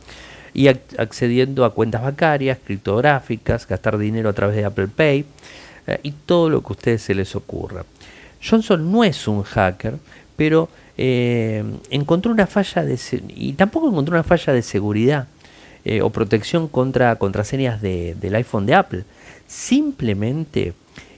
Y 0.54 0.68
accediendo 0.68 1.64
a 1.64 1.74
cuentas 1.74 2.02
bancarias, 2.02 2.58
criptográficas, 2.64 3.68
gastar 3.68 3.98
dinero 3.98 4.30
a 4.30 4.34
través 4.34 4.56
de 4.56 4.66
Apple 4.66 4.88
Pay 4.88 5.26
eh, 5.86 6.00
y 6.02 6.12
todo 6.12 6.50
lo 6.50 6.62
que 6.62 6.70
a 6.70 6.72
ustedes 6.72 7.02
se 7.04 7.14
les 7.14 7.36
ocurra. 7.36 7.86
Johnson 8.44 8.92
no 8.92 9.04
es 9.04 9.28
un 9.28 9.44
hacker, 9.44 9.96
pero 10.36 10.70
eh, 11.02 11.64
encontró 11.92 12.30
una 12.34 12.46
falla 12.46 12.84
de 12.84 13.00
y 13.30 13.54
tampoco 13.54 13.88
encontró 13.88 14.16
una 14.16 14.24
falla 14.24 14.52
de 14.52 14.62
seguridad 14.62 15.30
eh, 15.86 16.02
o 16.02 16.10
protección 16.10 16.68
contra 16.68 17.16
contraseñas 17.16 17.82
del 17.82 18.36
iPhone 18.36 18.66
de 18.66 18.76
Apple. 18.76 19.06
Simplemente 19.48 20.74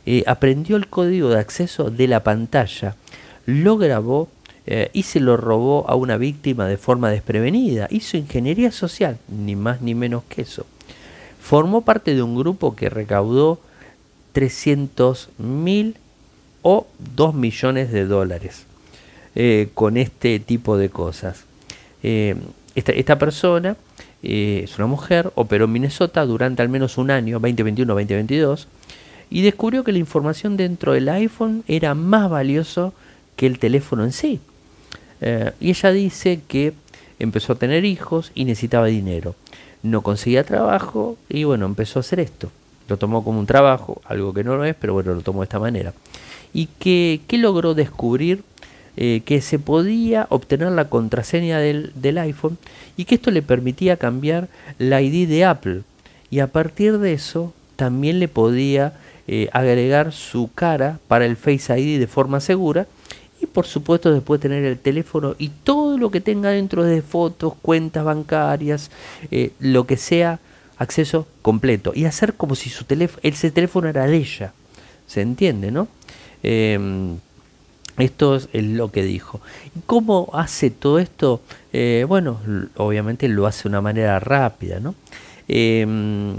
eh, 0.06 0.24
aprendió 0.28 0.76
el 0.76 0.86
código 0.86 1.30
de 1.30 1.40
acceso 1.40 1.90
de 1.90 2.08
la 2.08 2.22
pantalla, 2.22 2.96
lo 3.48 3.78
grabó 3.78 4.30
y 4.94 5.04
se 5.04 5.20
lo 5.20 5.36
robó 5.36 5.90
a 5.90 5.96
una 5.96 6.16
víctima 6.18 6.68
de 6.68 6.78
forma 6.78 7.10
desprevenida. 7.10 7.88
Hizo 7.90 8.16
ingeniería 8.16 8.72
social, 8.72 9.18
ni 9.28 9.56
más 9.56 9.82
ni 9.82 9.96
menos 9.96 10.24
que 10.30 10.44
eso. 10.44 10.68
Formó 11.42 11.82
parte 11.82 12.14
de 12.14 12.22
un 12.22 12.38
grupo 12.38 12.76
que 12.76 12.88
recaudó 12.88 13.60
300 14.34 15.30
mil 15.40 15.98
o 16.62 16.86
2 17.16 17.34
millones 17.34 17.92
de 17.92 18.06
dólares. 18.06 18.68
Eh, 19.34 19.70
con 19.74 19.96
este 19.96 20.40
tipo 20.40 20.78
de 20.78 20.90
cosas. 20.90 21.46
Eh, 22.04 22.36
esta, 22.76 23.18
persona 23.18 23.78
eh, 24.24 24.62
es 24.66 24.78
una 24.78 24.88
mujer, 24.88 25.32
operó 25.36 25.66
en 25.66 25.72
Minnesota 25.72 26.26
durante 26.26 26.62
al 26.62 26.68
menos 26.68 26.98
un 26.98 27.12
año, 27.12 27.40
2021-2022, 27.40 28.66
y 29.30 29.42
descubrió 29.42 29.86
que 29.86 29.94
la 29.94 30.00
información 30.00 30.58
dentro 30.58 30.92
del 30.92 31.08
iPhone 31.08 31.64
era 31.70 31.96
más 31.96 32.30
valioso 32.30 32.94
que 33.38 33.48
el 33.48 33.58
teléfono 33.58 34.04
en 34.04 34.12
sí. 34.12 34.42
y 35.62 35.70
ella 35.70 35.92
dice 35.92 36.42
que 36.46 36.74
empezó 37.18 37.54
a 37.54 37.56
tener 37.56 37.86
hijos 37.86 38.34
y 38.36 38.44
necesitaba 38.44 38.88
dinero. 38.88 39.36
No 39.82 40.02
conseguía 40.02 40.44
trabajo 40.44 41.18
y 41.30 41.46
bueno, 41.46 41.66
empezó 41.66 42.00
a 42.00 42.02
hacer 42.02 42.20
esto. 42.20 42.52
Lo 42.90 42.98
tomó 42.98 43.24
como 43.24 43.40
un 43.40 43.46
trabajo, 43.46 44.02
algo 44.04 44.34
que 44.34 44.44
no 44.44 44.58
lo 44.58 44.66
es, 44.66 44.76
pero 44.76 44.92
bueno, 44.94 45.14
lo 45.14 45.22
tomó 45.22 45.40
de 45.40 45.46
esta 45.46 45.60
manera. 45.60 45.94
¿Y 46.54 46.68
qué, 46.80 47.22
qué 47.28 47.38
logró 47.38 47.74
descubrir? 47.74 48.44
Eh, 48.98 49.22
que 49.24 49.40
se 49.40 49.58
podía 49.58 50.28
obtener 50.30 50.70
la 50.74 50.90
contraseña 50.90 51.60
del, 51.60 52.18
iPhone 52.18 52.58
y 52.98 53.06
que 53.06 53.16
esto 53.16 53.32
le 53.32 53.42
permitía 53.42 53.96
cambiar 53.96 54.50
la 54.80 55.02
ID 55.02 55.30
de 55.30 55.46
Apple. 55.46 55.82
Y 56.30 56.40
a 56.40 56.48
partir 56.48 56.98
de 56.98 57.14
eso 57.14 57.54
también 57.78 58.20
le 58.20 58.28
podía 58.28 58.94
eh, 59.28 59.48
agregar 59.54 60.12
su 60.12 60.50
cara 60.54 61.00
para 61.08 61.26
el 61.26 61.38
Face 61.38 61.80
ID 61.80 62.00
de 62.00 62.08
forma 62.08 62.42
segura 62.42 62.86
y 63.42 63.46
por 63.46 63.66
supuesto 63.66 64.12
después 64.14 64.42
tener 64.42 64.66
el 64.66 64.78
teléfono 64.78 65.36
y 65.40 65.50
todo 65.50 65.98
lo 65.98 66.12
que 66.12 66.20
tenga 66.20 66.50
dentro 66.50 66.84
de 66.84 67.02
fotos, 67.02 67.54
cuentas 67.62 68.04
bancarias, 68.04 68.92
eh, 69.32 69.52
lo 69.60 69.88
que 69.88 69.96
sea, 69.98 70.40
acceso 70.78 71.28
completo 71.42 71.94
y 71.96 72.06
hacer 72.06 72.34
como 72.34 72.56
si 72.56 72.70
su 72.70 72.84
teléfono, 72.84 73.22
ese 73.24 73.52
teléfono 73.52 73.88
era 73.88 74.06
de 74.06 74.18
ella. 74.18 74.54
¿Se 75.08 75.22
entiende, 75.22 75.72
no? 75.72 75.88
Em, 76.44 77.18
esto 78.02 78.36
es 78.36 78.50
lo 78.54 78.92
que 78.92 79.04
dijo. 79.04 79.42
¿Cómo 79.86 80.30
hace 80.34 80.70
todo 80.70 81.00
esto? 81.00 81.42
Eh, 81.74 82.06
bueno, 82.08 82.40
obviamente 82.78 83.28
lo 83.28 83.48
hace 83.48 83.64
de 83.64 83.70
una 83.70 83.82
manera 83.82 84.20
rápida, 84.20 84.80
¿no? 84.80 84.96
Em, 85.48 86.36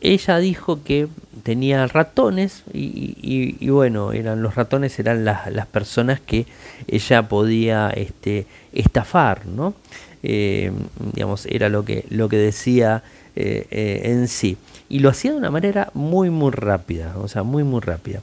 ella 0.00 0.38
dijo 0.38 0.82
que 0.82 1.08
tenía 1.42 1.86
ratones 1.86 2.64
y, 2.72 3.68
bueno, 3.68 4.12
eran 4.12 4.42
los 4.42 4.54
ratones 4.54 4.98
eran 4.98 5.24
las, 5.24 5.66
personas 5.66 6.20
que 6.20 6.46
ella 6.88 7.28
podía 7.28 7.90
este, 7.90 8.46
estafar, 8.72 9.46
¿no? 9.46 9.74
digamos, 10.22 11.46
era 11.46 11.70
lo 11.70 11.84
que, 11.84 12.04
lo 12.10 12.28
que 12.28 12.36
decía 12.36 13.02
en 13.34 14.28
sí. 14.28 14.56
Y 14.90 14.98
lo 14.98 15.08
hacía 15.08 15.30
de 15.32 15.38
una 15.38 15.50
manera 15.50 15.90
muy, 15.94 16.28
muy 16.28 16.50
rápida, 16.50 17.14
o 17.16 17.28
sea, 17.28 17.42
muy, 17.42 17.64
muy 17.64 17.80
rápida. 17.80 18.20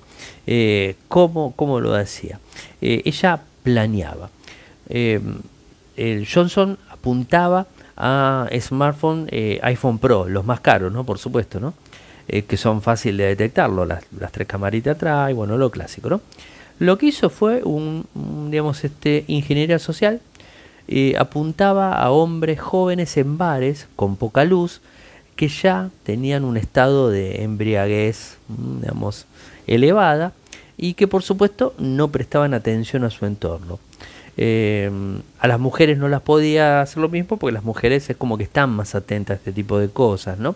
¿cómo, 1.08 1.54
¿Cómo 1.56 1.80
lo 1.80 1.96
hacía? 1.96 2.40
ella 2.82 3.42
planeaba. 3.64 4.30
el 4.90 6.28
Johnson 6.32 6.78
apuntaba 6.92 7.66
a 7.96 8.48
smartphone 8.60 9.28
iPhone 9.64 9.98
Pro, 9.98 10.28
los 10.28 10.46
más 10.46 10.60
caros, 10.60 10.94
¿no? 10.94 11.04
Por 11.04 11.18
supuesto, 11.18 11.60
¿no? 11.60 11.74
Eh, 12.30 12.44
que 12.44 12.58
son 12.58 12.82
fáciles 12.82 13.18
de 13.20 13.28
detectarlo, 13.30 13.86
las, 13.86 14.04
tres 14.34 14.46
camaritas 14.48 14.98
atrás, 14.98 15.32
y 15.32 15.34
bueno, 15.34 15.58
lo 15.58 15.72
clásico, 15.72 16.10
¿no? 16.10 16.20
Lo 16.78 16.98
que 16.98 17.06
hizo 17.06 17.30
fue 17.30 17.64
un, 17.64 18.06
digamos, 18.52 18.84
este, 18.84 19.24
ingeniería 19.28 19.80
social, 19.80 20.20
eh, 20.90 21.16
apuntaba 21.18 21.94
a 21.94 22.12
hombres 22.12 22.60
jóvenes 22.60 23.16
en 23.16 23.38
bares 23.38 23.88
con 23.96 24.18
poca 24.18 24.44
luz 24.44 24.82
que 25.38 25.48
ya 25.48 25.90
tenían 26.04 26.44
un 26.44 26.58
estado 26.58 27.10
de 27.10 27.44
embriaguez, 27.44 28.38
mm, 28.50 28.82
digamos, 28.82 29.26
elevada 29.68 30.34
y 30.78 30.96
que 30.96 31.08
por 31.08 31.24
supuesto 31.24 31.74
no 31.78 32.10
prestaban 32.10 32.54
atención 32.54 33.06
a 33.06 33.10
su 33.10 33.26
entorno. 33.26 33.80
Eh, 34.36 34.92
a 35.40 35.48
las 35.48 35.60
mujeres 35.60 35.98
no 35.98 36.10
las 36.10 36.22
podía 36.22 36.82
hacer 36.82 36.98
lo 36.98 37.10
mismo 37.10 37.38
porque 37.38 37.54
las 37.54 37.64
mujeres 37.64 38.10
es 38.10 38.18
como 38.18 38.38
que 38.38 38.44
están 38.44 38.70
más 38.72 38.94
atentas 38.94 39.36
a 39.36 39.38
este 39.38 39.52
tipo 39.52 39.80
de 39.80 39.90
cosas, 39.90 40.38
¿no? 40.38 40.56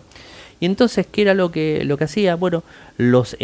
Y 0.60 0.66
entonces, 0.66 1.06
¿qué 1.10 1.22
era 1.22 1.34
lo 1.34 1.50
que, 1.50 1.82
lo 1.84 1.96
que 1.96 2.04
hacía? 2.04 2.36
Bueno, 2.36 2.62
los, 2.96 3.36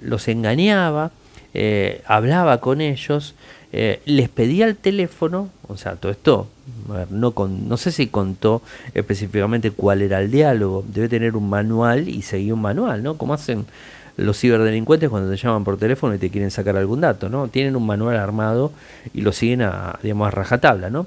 los 0.00 0.28
engañaba, 0.28 1.10
eh, 1.52 2.00
hablaba 2.06 2.60
con 2.60 2.80
ellos, 2.80 3.34
eh, 3.72 4.00
les 4.04 4.28
pedía 4.28 4.66
el 4.66 4.76
teléfono, 4.76 5.50
o 5.68 5.76
sea, 5.76 5.96
todo 5.96 6.10
esto, 6.10 6.48
no, 7.10 7.32
con, 7.32 7.68
no 7.68 7.76
sé 7.76 7.92
si 7.92 8.08
contó 8.08 8.62
específicamente 8.94 9.70
cuál 9.70 10.02
era 10.02 10.20
el 10.20 10.30
diálogo, 10.30 10.84
debe 10.92 11.08
tener 11.08 11.36
un 11.36 11.48
manual 11.48 12.08
y 12.08 12.22
seguía 12.22 12.54
un 12.54 12.62
manual, 12.62 13.02
¿no? 13.02 13.16
Como 13.16 13.34
hacen 13.34 13.66
los 14.16 14.38
ciberdelincuentes 14.38 15.08
cuando 15.08 15.30
te 15.30 15.36
llaman 15.36 15.64
por 15.64 15.78
teléfono 15.78 16.14
y 16.14 16.18
te 16.18 16.30
quieren 16.30 16.50
sacar 16.50 16.76
algún 16.76 17.00
dato, 17.00 17.28
¿no? 17.28 17.48
Tienen 17.48 17.76
un 17.76 17.86
manual 17.86 18.16
armado 18.16 18.72
y 19.14 19.22
lo 19.22 19.32
siguen 19.32 19.62
a, 19.62 19.98
digamos, 20.02 20.28
a 20.28 20.30
rajatabla, 20.30 20.90
¿no? 20.90 21.06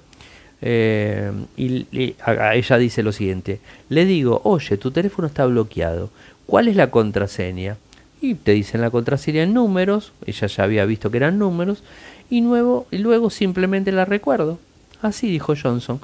Eh, 0.62 1.32
y, 1.58 1.86
ella 1.92 2.78
dice 2.78 3.04
lo 3.04 3.12
siguiente, 3.12 3.60
le 3.90 4.06
digo, 4.06 4.40
oye, 4.46 4.78
tu 4.78 4.92
teléfono 4.92 5.28
está 5.28 5.46
bloqueado, 5.46 6.10
¿cuál 6.46 6.70
es 6.70 6.78
la 6.78 6.90
contraseña? 6.90 7.76
Y 8.22 8.36
te 8.36 8.54
dicen 8.54 8.80
la 8.80 8.90
contraseña 8.90 9.44
en 9.44 9.54
números, 9.54 10.14
ella 10.26 10.48
ya 10.48 10.64
había 10.64 10.86
visto 10.86 11.12
que 11.12 11.18
eran 11.18 11.38
números, 11.38 11.84
y, 12.34 12.42
nuevo, 12.42 12.88
y 12.90 12.98
luego 12.98 13.30
simplemente 13.30 13.92
la 13.92 14.06
recuerdo. 14.06 14.58
Así 15.04 15.30
dijo 15.30 15.54
Johnson. 15.62 16.00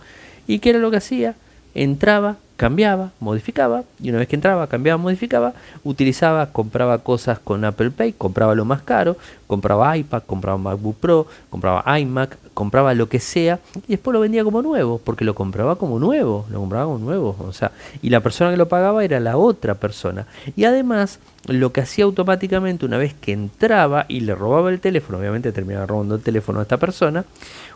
¿Y 0.45 0.59
qué 0.59 0.69
era 0.69 0.77
lo 0.77 0.91
que 0.91 0.97
hacía? 0.97 1.33
Entraba, 1.73 2.37
cambiaba, 2.60 3.12
modificaba, 3.22 3.86
y 4.04 4.10
una 4.10 4.19
vez 4.19 4.28
que 4.28 4.36
entraba, 4.36 4.67
cambiaba, 4.67 4.98
modificaba, 4.98 5.54
utilizaba, 5.86 6.48
compraba 6.48 6.98
cosas 6.98 7.39
con 7.39 7.63
Apple 7.63 7.91
Pay, 7.91 8.12
compraba 8.12 8.54
lo 8.54 8.65
más 8.65 8.82
caro, 8.82 9.15
compraba 9.48 9.95
iPad, 9.95 10.24
compraba 10.28 10.58
MacBook 10.58 10.98
Pro, 10.98 11.28
compraba 11.50 11.98
iMac, 11.98 12.38
compraba 12.54 12.93
lo 12.93 13.08
que 13.08 13.22
sea, 13.22 13.62
y 13.88 13.93
después 13.93 14.12
lo 14.12 14.19
vendía 14.19 14.43
como 14.43 14.62
nuevo, 14.62 15.00
porque 15.02 15.24
lo 15.24 15.36
compraba 15.36 15.78
como 15.78 16.00
nuevo, 16.00 16.48
lo 16.52 16.60
compraba 16.60 16.84
como 16.84 16.98
nuevo, 16.98 17.38
o 17.39 17.54
sea, 17.54 17.72
y 18.02 18.10
la 18.10 18.19
persona 18.19 18.52
que 18.52 18.58
lo 18.58 18.67
pagaba 18.67 19.06
era 19.06 19.22
la 19.22 19.38
otra 19.38 19.76
persona. 19.76 20.28
Y 20.58 20.65
además, 20.65 21.19
lo 21.48 21.72
que 21.72 21.80
hacía 21.80 22.04
automáticamente 22.04 22.86
una 22.86 22.98
vez 22.98 23.13
que 23.13 23.32
entraba 23.32 24.06
y 24.10 24.19
le 24.19 24.36
robaba 24.36 24.69
el 24.69 24.82
teléfono, 24.82 25.17
obviamente 25.17 25.54
terminaba 25.54 25.86
robando 25.86 26.15
el 26.15 26.22
teléfono 26.22 26.60
a 26.60 26.63
esta 26.63 26.76
persona, 26.76 27.24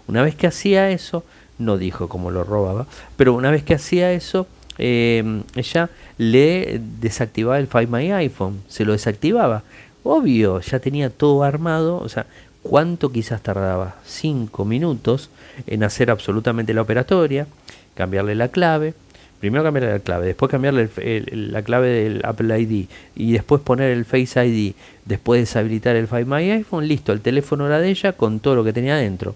una 0.09 0.23
vez 0.23 0.35
que 0.35 0.47
hacía 0.47 0.89
eso, 0.89 1.23
no 1.57 1.77
dijo 1.77 2.09
cómo 2.09 2.31
lo 2.31 2.43
robaba, 2.43 2.85
pero 3.15 3.33
una 3.33 3.49
vez 3.49 3.63
que 3.63 3.75
hacía 3.75 4.11
eso, 4.11 4.45
Em, 4.77 5.43
ella 5.55 5.89
le 6.17 6.81
desactivaba 6.99 7.59
el 7.59 7.67
Find 7.67 7.89
My 7.89 8.11
iPhone, 8.11 8.61
se 8.67 8.85
lo 8.85 8.93
desactivaba. 8.93 9.63
Obvio, 10.03 10.59
ya 10.59 10.79
tenía 10.79 11.09
todo 11.09 11.43
armado, 11.43 11.97
o 11.97 12.09
sea, 12.09 12.25
¿cuánto 12.61 13.11
quizás 13.11 13.41
tardaba? 13.41 13.95
Cinco 14.05 14.65
minutos 14.65 15.29
en 15.67 15.83
hacer 15.83 16.09
absolutamente 16.11 16.73
la 16.73 16.81
operatoria, 16.81 17.47
cambiarle 17.93 18.35
la 18.35 18.49
clave, 18.49 18.93
primero 19.39 19.63
cambiarle 19.63 19.91
la 19.91 19.99
clave, 19.99 20.27
después 20.27 20.49
cambiarle 20.49 20.89
la 21.31 21.61
clave 21.61 21.89
del 21.89 22.21
Apple 22.25 22.59
ID 22.59 22.87
y 23.15 23.33
después 23.33 23.61
poner 23.61 23.91
el 23.91 24.05
Face 24.05 24.45
ID, 24.45 24.73
después 25.05 25.41
deshabilitar 25.41 25.95
el 25.95 26.07
Find 26.07 26.27
My 26.27 26.51
iPhone, 26.51 26.87
listo, 26.87 27.11
el 27.13 27.21
teléfono 27.21 27.67
era 27.67 27.79
de 27.79 27.89
ella 27.89 28.13
con 28.13 28.39
todo 28.39 28.55
lo 28.55 28.63
que 28.63 28.73
tenía 28.73 28.95
dentro. 28.95 29.35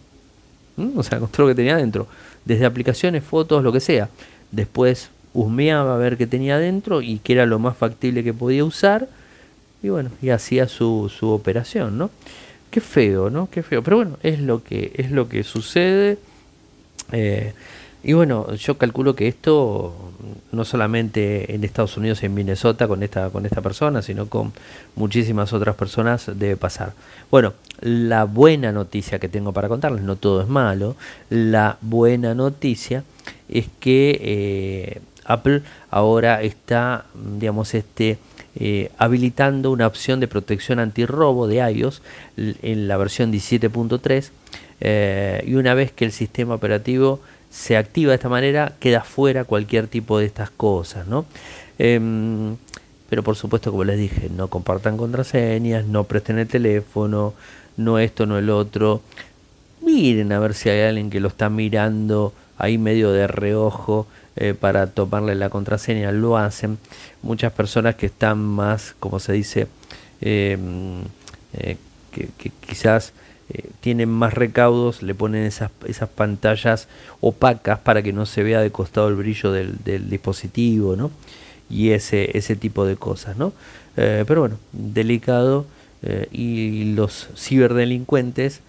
¿Mm? 0.77 0.97
O 0.97 1.03
sea, 1.03 1.19
con 1.19 1.29
todo 1.29 1.43
lo 1.43 1.49
que 1.49 1.55
tenía 1.55 1.75
dentro, 1.75 2.07
desde 2.45 2.65
aplicaciones, 2.65 3.23
fotos, 3.23 3.63
lo 3.63 3.71
que 3.71 3.79
sea. 3.79 4.09
Después 4.51 5.09
husmeaba 5.37 5.93
a 5.93 5.97
ver 5.97 6.17
qué 6.17 6.25
tenía 6.25 6.57
dentro 6.57 7.03
y 7.03 7.19
qué 7.19 7.33
era 7.33 7.45
lo 7.45 7.59
más 7.59 7.77
factible 7.77 8.23
que 8.23 8.33
podía 8.33 8.65
usar. 8.65 9.07
Y 9.83 9.89
bueno, 9.89 10.09
y 10.19 10.29
hacía 10.31 10.67
su, 10.67 11.11
su 11.15 11.29
operación, 11.29 11.97
¿no? 11.99 12.09
Qué 12.71 12.81
feo, 12.81 13.29
¿no? 13.29 13.47
Qué 13.49 13.61
feo. 13.61 13.83
Pero 13.83 13.97
bueno, 13.97 14.17
es 14.23 14.39
lo 14.39 14.63
que, 14.63 14.91
es 14.95 15.11
lo 15.11 15.29
que 15.29 15.43
sucede. 15.43 16.17
Eh, 17.11 17.53
y 18.03 18.13
bueno, 18.13 18.51
yo 18.55 18.79
calculo 18.79 19.15
que 19.15 19.27
esto 19.27 19.93
no 20.51 20.65
solamente 20.65 21.53
en 21.53 21.63
Estados 21.63 21.97
Unidos 21.97 22.23
y 22.23 22.25
en 22.25 22.33
Minnesota 22.33 22.87
con 22.87 23.03
esta, 23.03 23.29
con 23.29 23.45
esta 23.45 23.61
persona, 23.61 24.01
sino 24.01 24.27
con 24.27 24.53
muchísimas 24.95 25.53
otras 25.53 25.75
personas 25.75 26.31
debe 26.33 26.57
pasar. 26.57 26.93
Bueno, 27.29 27.53
la 27.79 28.23
buena 28.23 28.71
noticia 28.71 29.19
que 29.19 29.29
tengo 29.29 29.53
para 29.53 29.67
contarles, 29.67 30.01
no 30.01 30.15
todo 30.15 30.41
es 30.41 30.47
malo, 30.47 30.95
la 31.29 31.77
buena 31.81 32.33
noticia 32.33 33.03
es 33.49 33.67
que 33.79 34.19
eh, 34.21 35.01
Apple 35.27 35.61
ahora 35.91 36.41
está, 36.41 37.05
digamos, 37.37 37.73
este, 37.73 38.17
eh, 38.55 38.91
habilitando 38.97 39.69
una 39.71 39.85
opción 39.85 40.19
de 40.19 40.27
protección 40.27 40.79
antirrobo 40.79 41.47
de 41.47 41.57
iOS 41.57 42.01
en 42.37 42.87
la 42.87 42.97
versión 42.97 43.31
17.3 43.31 44.31
eh, 44.79 45.43
y 45.45 45.53
una 45.55 45.73
vez 45.73 45.91
que 45.91 46.05
el 46.05 46.11
sistema 46.11 46.55
operativo 46.55 47.19
se 47.49 47.77
activa 47.77 48.11
de 48.11 48.15
esta 48.15 48.29
manera 48.29 48.73
queda 48.79 49.03
fuera 49.03 49.43
cualquier 49.43 49.87
tipo 49.87 50.19
de 50.19 50.25
estas 50.25 50.49
cosas, 50.49 51.07
¿no? 51.07 51.25
Em, 51.77 52.55
pero 53.09 53.23
por 53.23 53.35
supuesto, 53.35 53.71
como 53.71 53.83
les 53.83 53.97
dije, 53.97 54.29
no 54.29 54.49
compartan 54.49 54.97
contraseñas, 54.97 55.85
no 55.85 56.03
presten 56.05 56.39
el 56.39 56.47
teléfono, 56.47 57.33
no 57.77 57.99
esto, 57.99 58.25
no 58.25 58.37
el 58.37 58.49
otro. 58.49 59.01
Miren 59.81 60.31
a 60.33 60.39
ver 60.39 60.53
si 60.53 60.69
hay 60.69 60.81
alguien 60.81 61.09
que 61.09 61.19
lo 61.19 61.29
está 61.29 61.49
mirando 61.49 62.33
ahí 62.57 62.77
medio 62.77 63.11
de 63.11 63.27
reojo 63.27 64.07
eh, 64.39 64.53
para 64.53 64.85
tomarle 64.85 65.33
la 65.33 65.49
contraseña, 65.49 66.11
lo 66.11 66.37
hacen. 66.37 66.77
Muchas 67.23 67.51
personas 67.53 67.95
que 67.95 68.05
están 68.05 68.37
más, 68.37 68.95
como 68.99 69.19
se 69.19 69.33
dice, 69.33 69.67
em, 70.21 71.01
eh, 71.53 71.77
que, 72.11 72.51
quizás 72.61 73.13
eh, 73.49 73.69
tienen 73.79 74.09
más 74.09 74.35
recaudos, 74.35 75.01
le 75.01 75.15
ponen 75.15 75.43
esas, 75.43 75.71
esas 75.87 76.09
pantallas 76.09 76.87
opacas 77.19 77.79
para 77.79 78.03
que 78.03 78.13
no 78.13 78.27
se 78.27 78.43
vea 78.43 78.61
de 78.61 78.71
costado 78.71 79.07
el 79.07 79.15
brillo 79.15 79.51
del, 79.51 80.09
dispositivo, 80.09 80.95
¿no? 80.95 81.09
Y 81.67 81.91
ese, 81.91 82.37
ese 82.37 82.55
tipo 82.55 82.85
de 82.85 82.95
cosas, 82.95 83.37
¿no? 83.37 83.53
pero 83.95 84.41
bueno, 84.41 84.59
delicado 84.73 85.65
y 86.31 86.93
los 86.93 87.29
ciberdelincuentes 87.35 88.61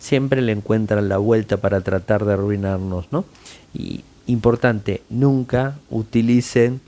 siempre 0.00 0.42
le 0.42 0.50
encuentran 0.50 1.08
la 1.08 1.18
vuelta 1.18 1.58
para 1.58 1.82
tratar 1.82 2.24
de 2.24 2.32
arruinarnos, 2.32 3.06
¿no? 3.12 3.24
Y, 3.72 4.02
importante, 4.26 5.02
nunca 5.08 5.76
utilicen 5.90 6.80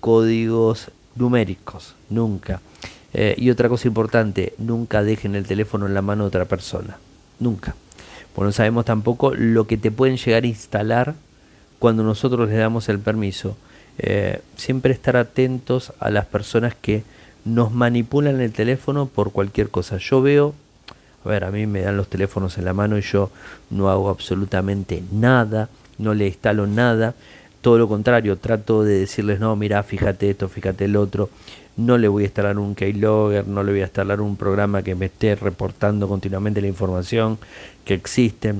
códigos 0.00 0.90
numéricos, 1.16 1.94
nunca. 2.10 2.60
Eh, 3.12 3.34
y 3.38 3.50
otra 3.50 3.68
cosa 3.68 3.88
importante, 3.88 4.54
nunca 4.58 5.02
dejen 5.02 5.34
el 5.34 5.46
teléfono 5.46 5.86
en 5.86 5.94
la 5.94 6.02
mano 6.02 6.24
de 6.24 6.28
otra 6.28 6.44
persona, 6.44 6.98
nunca. 7.40 7.74
Porque 8.34 8.46
no 8.46 8.52
sabemos 8.52 8.84
tampoco 8.84 9.34
lo 9.34 9.66
que 9.66 9.76
te 9.76 9.90
pueden 9.90 10.16
llegar 10.16 10.44
a 10.44 10.46
instalar 10.46 11.14
cuando 11.78 12.02
nosotros 12.02 12.48
les 12.48 12.58
damos 12.58 12.88
el 12.88 12.98
permiso. 12.98 13.56
Eh, 13.98 14.40
siempre 14.56 14.92
estar 14.92 15.16
atentos 15.16 15.92
a 15.98 16.10
las 16.10 16.26
personas 16.26 16.74
que 16.80 17.02
nos 17.44 17.72
manipulan 17.72 18.40
el 18.40 18.52
teléfono 18.52 19.06
por 19.06 19.32
cualquier 19.32 19.70
cosa. 19.70 19.96
Yo 19.96 20.22
veo, 20.22 20.54
a 21.24 21.28
ver, 21.28 21.44
a 21.44 21.50
mí 21.50 21.66
me 21.66 21.80
dan 21.80 21.96
los 21.96 22.08
teléfonos 22.08 22.58
en 22.58 22.66
la 22.66 22.74
mano 22.74 22.98
y 22.98 23.02
yo 23.02 23.30
no 23.70 23.90
hago 23.90 24.08
absolutamente 24.10 25.02
nada 25.10 25.68
no 25.98 26.14
le 26.14 26.26
instalo 26.26 26.66
nada, 26.66 27.14
todo 27.60 27.78
lo 27.78 27.88
contrario, 27.88 28.36
trato 28.36 28.84
de 28.84 29.00
decirles, 29.00 29.40
no, 29.40 29.54
mira, 29.56 29.82
fíjate 29.82 30.30
esto, 30.30 30.48
fíjate 30.48 30.84
el 30.86 30.96
otro, 30.96 31.28
no 31.76 31.98
le 31.98 32.08
voy 32.08 32.24
a 32.24 32.26
instalar 32.26 32.58
un 32.58 32.74
keylogger, 32.74 33.46
no 33.46 33.62
le 33.62 33.72
voy 33.72 33.80
a 33.80 33.84
instalar 33.84 34.20
un 34.20 34.36
programa 34.36 34.82
que 34.82 34.94
me 34.94 35.06
esté 35.06 35.34
reportando 35.34 36.08
continuamente 36.08 36.60
la 36.60 36.66
información 36.66 37.38
que 37.84 37.94
existe, 37.94 38.54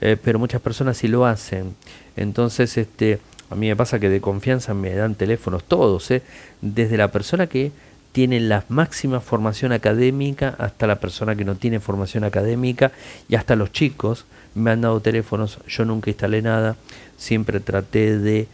eh, 0.00 0.16
pero 0.22 0.38
muchas 0.38 0.60
personas 0.60 0.96
sí 0.96 1.08
lo 1.08 1.26
hacen. 1.26 1.74
Entonces, 2.16 2.76
este, 2.76 3.20
a 3.50 3.54
mí 3.54 3.68
me 3.68 3.76
pasa 3.76 3.98
que 3.98 4.08
de 4.08 4.20
confianza 4.20 4.74
me 4.74 4.94
dan 4.94 5.14
teléfonos 5.14 5.64
todos, 5.64 6.10
¿eh? 6.10 6.22
desde 6.60 6.96
la 6.96 7.08
persona 7.10 7.46
que 7.46 7.72
tiene 8.12 8.40
la 8.40 8.64
máxima 8.68 9.20
formación 9.20 9.72
académica, 9.72 10.54
hasta 10.58 10.86
la 10.86 11.00
persona 11.00 11.36
que 11.36 11.44
no 11.44 11.54
tiene 11.54 11.80
formación 11.80 12.24
académica 12.24 12.92
y 13.28 13.36
hasta 13.36 13.56
los 13.56 13.72
chicos 13.72 14.24
me 14.54 14.70
han 14.70 14.80
dado 14.80 15.00
teléfonos, 15.00 15.58
yo 15.68 15.84
nunca 15.84 16.10
instalé 16.10 16.42
nada, 16.42 16.76
siempre 17.16 17.60
traté 17.60 18.18
de 18.18 18.48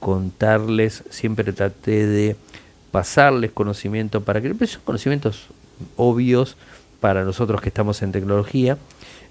contarles, 0.00 1.04
siempre 1.10 1.52
traté 1.52 2.06
de 2.06 2.36
pasarles 2.90 3.52
conocimiento 3.52 4.22
para 4.22 4.40
que 4.40 4.66
son 4.66 4.82
conocimientos 4.84 5.46
obvios 5.96 6.56
para 7.00 7.24
nosotros 7.24 7.60
que 7.60 7.68
estamos 7.68 8.02
en 8.02 8.12
tecnología, 8.12 8.78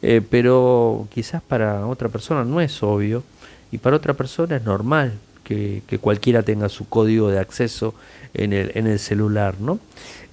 eh, 0.02 0.22
pero 0.30 1.08
quizás 1.14 1.42
para 1.42 1.86
otra 1.88 2.10
persona 2.10 2.44
no 2.44 2.62
es 2.62 2.82
obvio 2.84 3.24
y 3.72 3.78
para 3.78 3.96
otra 3.96 4.14
persona 4.14 4.56
es 4.58 4.64
normal 4.64 5.14
que, 5.46 6.00
cualquiera 6.02 6.44
tenga 6.44 6.68
su 6.68 6.90
código 6.90 7.30
de 7.30 7.40
acceso 7.40 7.94
en 8.34 8.52
el, 8.52 8.72
en 8.76 8.88
el 8.88 9.00
celular, 9.00 9.56
¿no? 9.60 9.80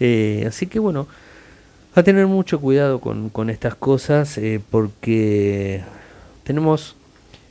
Eh, 0.01 0.45
así 0.49 0.67
que 0.67 0.81
bueno, 0.81 1.07
a 1.95 2.03
tener 2.03 2.27
mucho 2.27 2.61
cuidado 2.61 3.01
con, 3.01 3.29
con 3.29 3.51
estas 3.51 3.75
cosas 3.75 4.39
eh, 4.39 4.61
porque 4.71 5.83
tenemos 6.43 6.97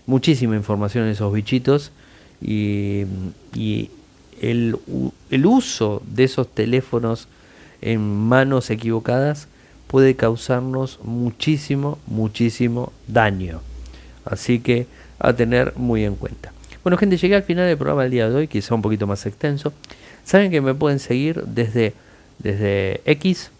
muchísima 0.05 0.55
información 0.55 1.05
en 1.05 1.11
esos 1.11 1.31
bichitos 1.31 1.91
y, 2.41 3.05
y 3.53 3.91
el, 4.41 4.77
el, 5.29 5.45
uso 5.45 6.01
de 6.05 6.23
esos 6.23 6.47
teléfonos 6.47 7.27
en 7.81 8.01
manos 8.01 8.71
equivocadas 8.71 9.47
puede 9.87 10.15
causarnos 10.15 10.99
muchísimo, 11.03 11.99
muchísimo 12.07 12.91
daño. 13.07 13.61
Así 14.25 14.59
que 14.59 14.87
a 15.19 15.33
tener 15.33 15.73
muy 15.75 16.03
en 16.03 16.15
cuenta. 16.15 16.51
Bueno, 16.83 16.97
gente, 16.97 17.17
llegué 17.17 17.35
al 17.35 17.43
final 17.43 17.67
del 17.67 17.77
programa 17.77 18.03
del 18.03 18.11
día 18.11 18.29
de 18.29 18.35
hoy, 18.35 18.47
quizá 18.47 18.73
un 18.73 18.81
poquito 18.81 19.05
más 19.05 19.25
extenso. 19.27 19.71
Saben 20.23 20.49
que 20.49 20.61
me 20.61 20.73
pueden 20.73 20.99
seguir 20.99 21.43
desde, 21.45 21.93
desde 22.39 23.01
X, 23.05 23.51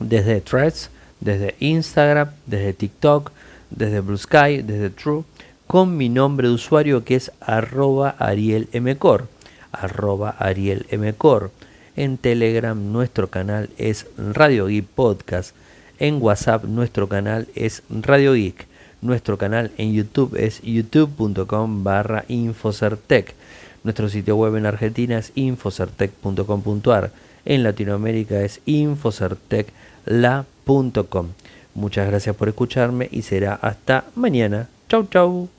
desde 0.00 0.40
Threads, 0.40 0.90
desde 1.20 1.54
Instagram, 1.60 2.30
desde 2.46 2.72
TikTok, 2.72 3.30
desde 3.70 4.00
Blue 4.00 4.18
Sky, 4.18 4.62
desde 4.62 4.90
True, 4.90 5.22
con 5.68 5.96
mi 5.96 6.08
nombre 6.08 6.48
de 6.48 6.54
usuario 6.54 7.04
que 7.04 7.14
es 7.14 7.30
arroba 7.40 8.16
arielmcor, 8.18 9.28
arroba 9.70 10.30
arielmcor. 10.30 11.52
En 11.94 12.18
Telegram 12.18 12.92
nuestro 12.92 13.28
canal 13.28 13.70
es 13.78 14.06
Radio 14.16 14.66
Geek 14.66 14.86
Podcast. 14.86 15.54
En 15.98 16.20
WhatsApp 16.20 16.64
nuestro 16.64 17.08
canal 17.08 17.46
es 17.54 17.84
Radio 17.90 18.32
Geek. 18.32 18.69
Nuestro 19.02 19.36
canal 19.38 19.70
en 19.78 19.92
YouTube 19.92 20.36
es 20.36 20.60
youtube.com 20.62 21.84
barra 21.84 22.24
Infocertec. 22.28 23.34
Nuestro 23.82 24.08
sitio 24.08 24.36
web 24.36 24.54
en 24.56 24.66
Argentina 24.66 25.18
es 25.18 25.32
infocertec.com.ar. 25.34 27.10
En 27.44 27.62
Latinoamérica 27.62 28.40
es 28.42 28.60
infocertecla.com. 28.66 31.28
Muchas 31.74 32.08
gracias 32.08 32.34
por 32.36 32.48
escucharme 32.48 33.08
y 33.10 33.22
será 33.22 33.54
hasta 33.54 34.04
mañana. 34.14 34.68
Chau, 34.88 35.08
chau. 35.10 35.50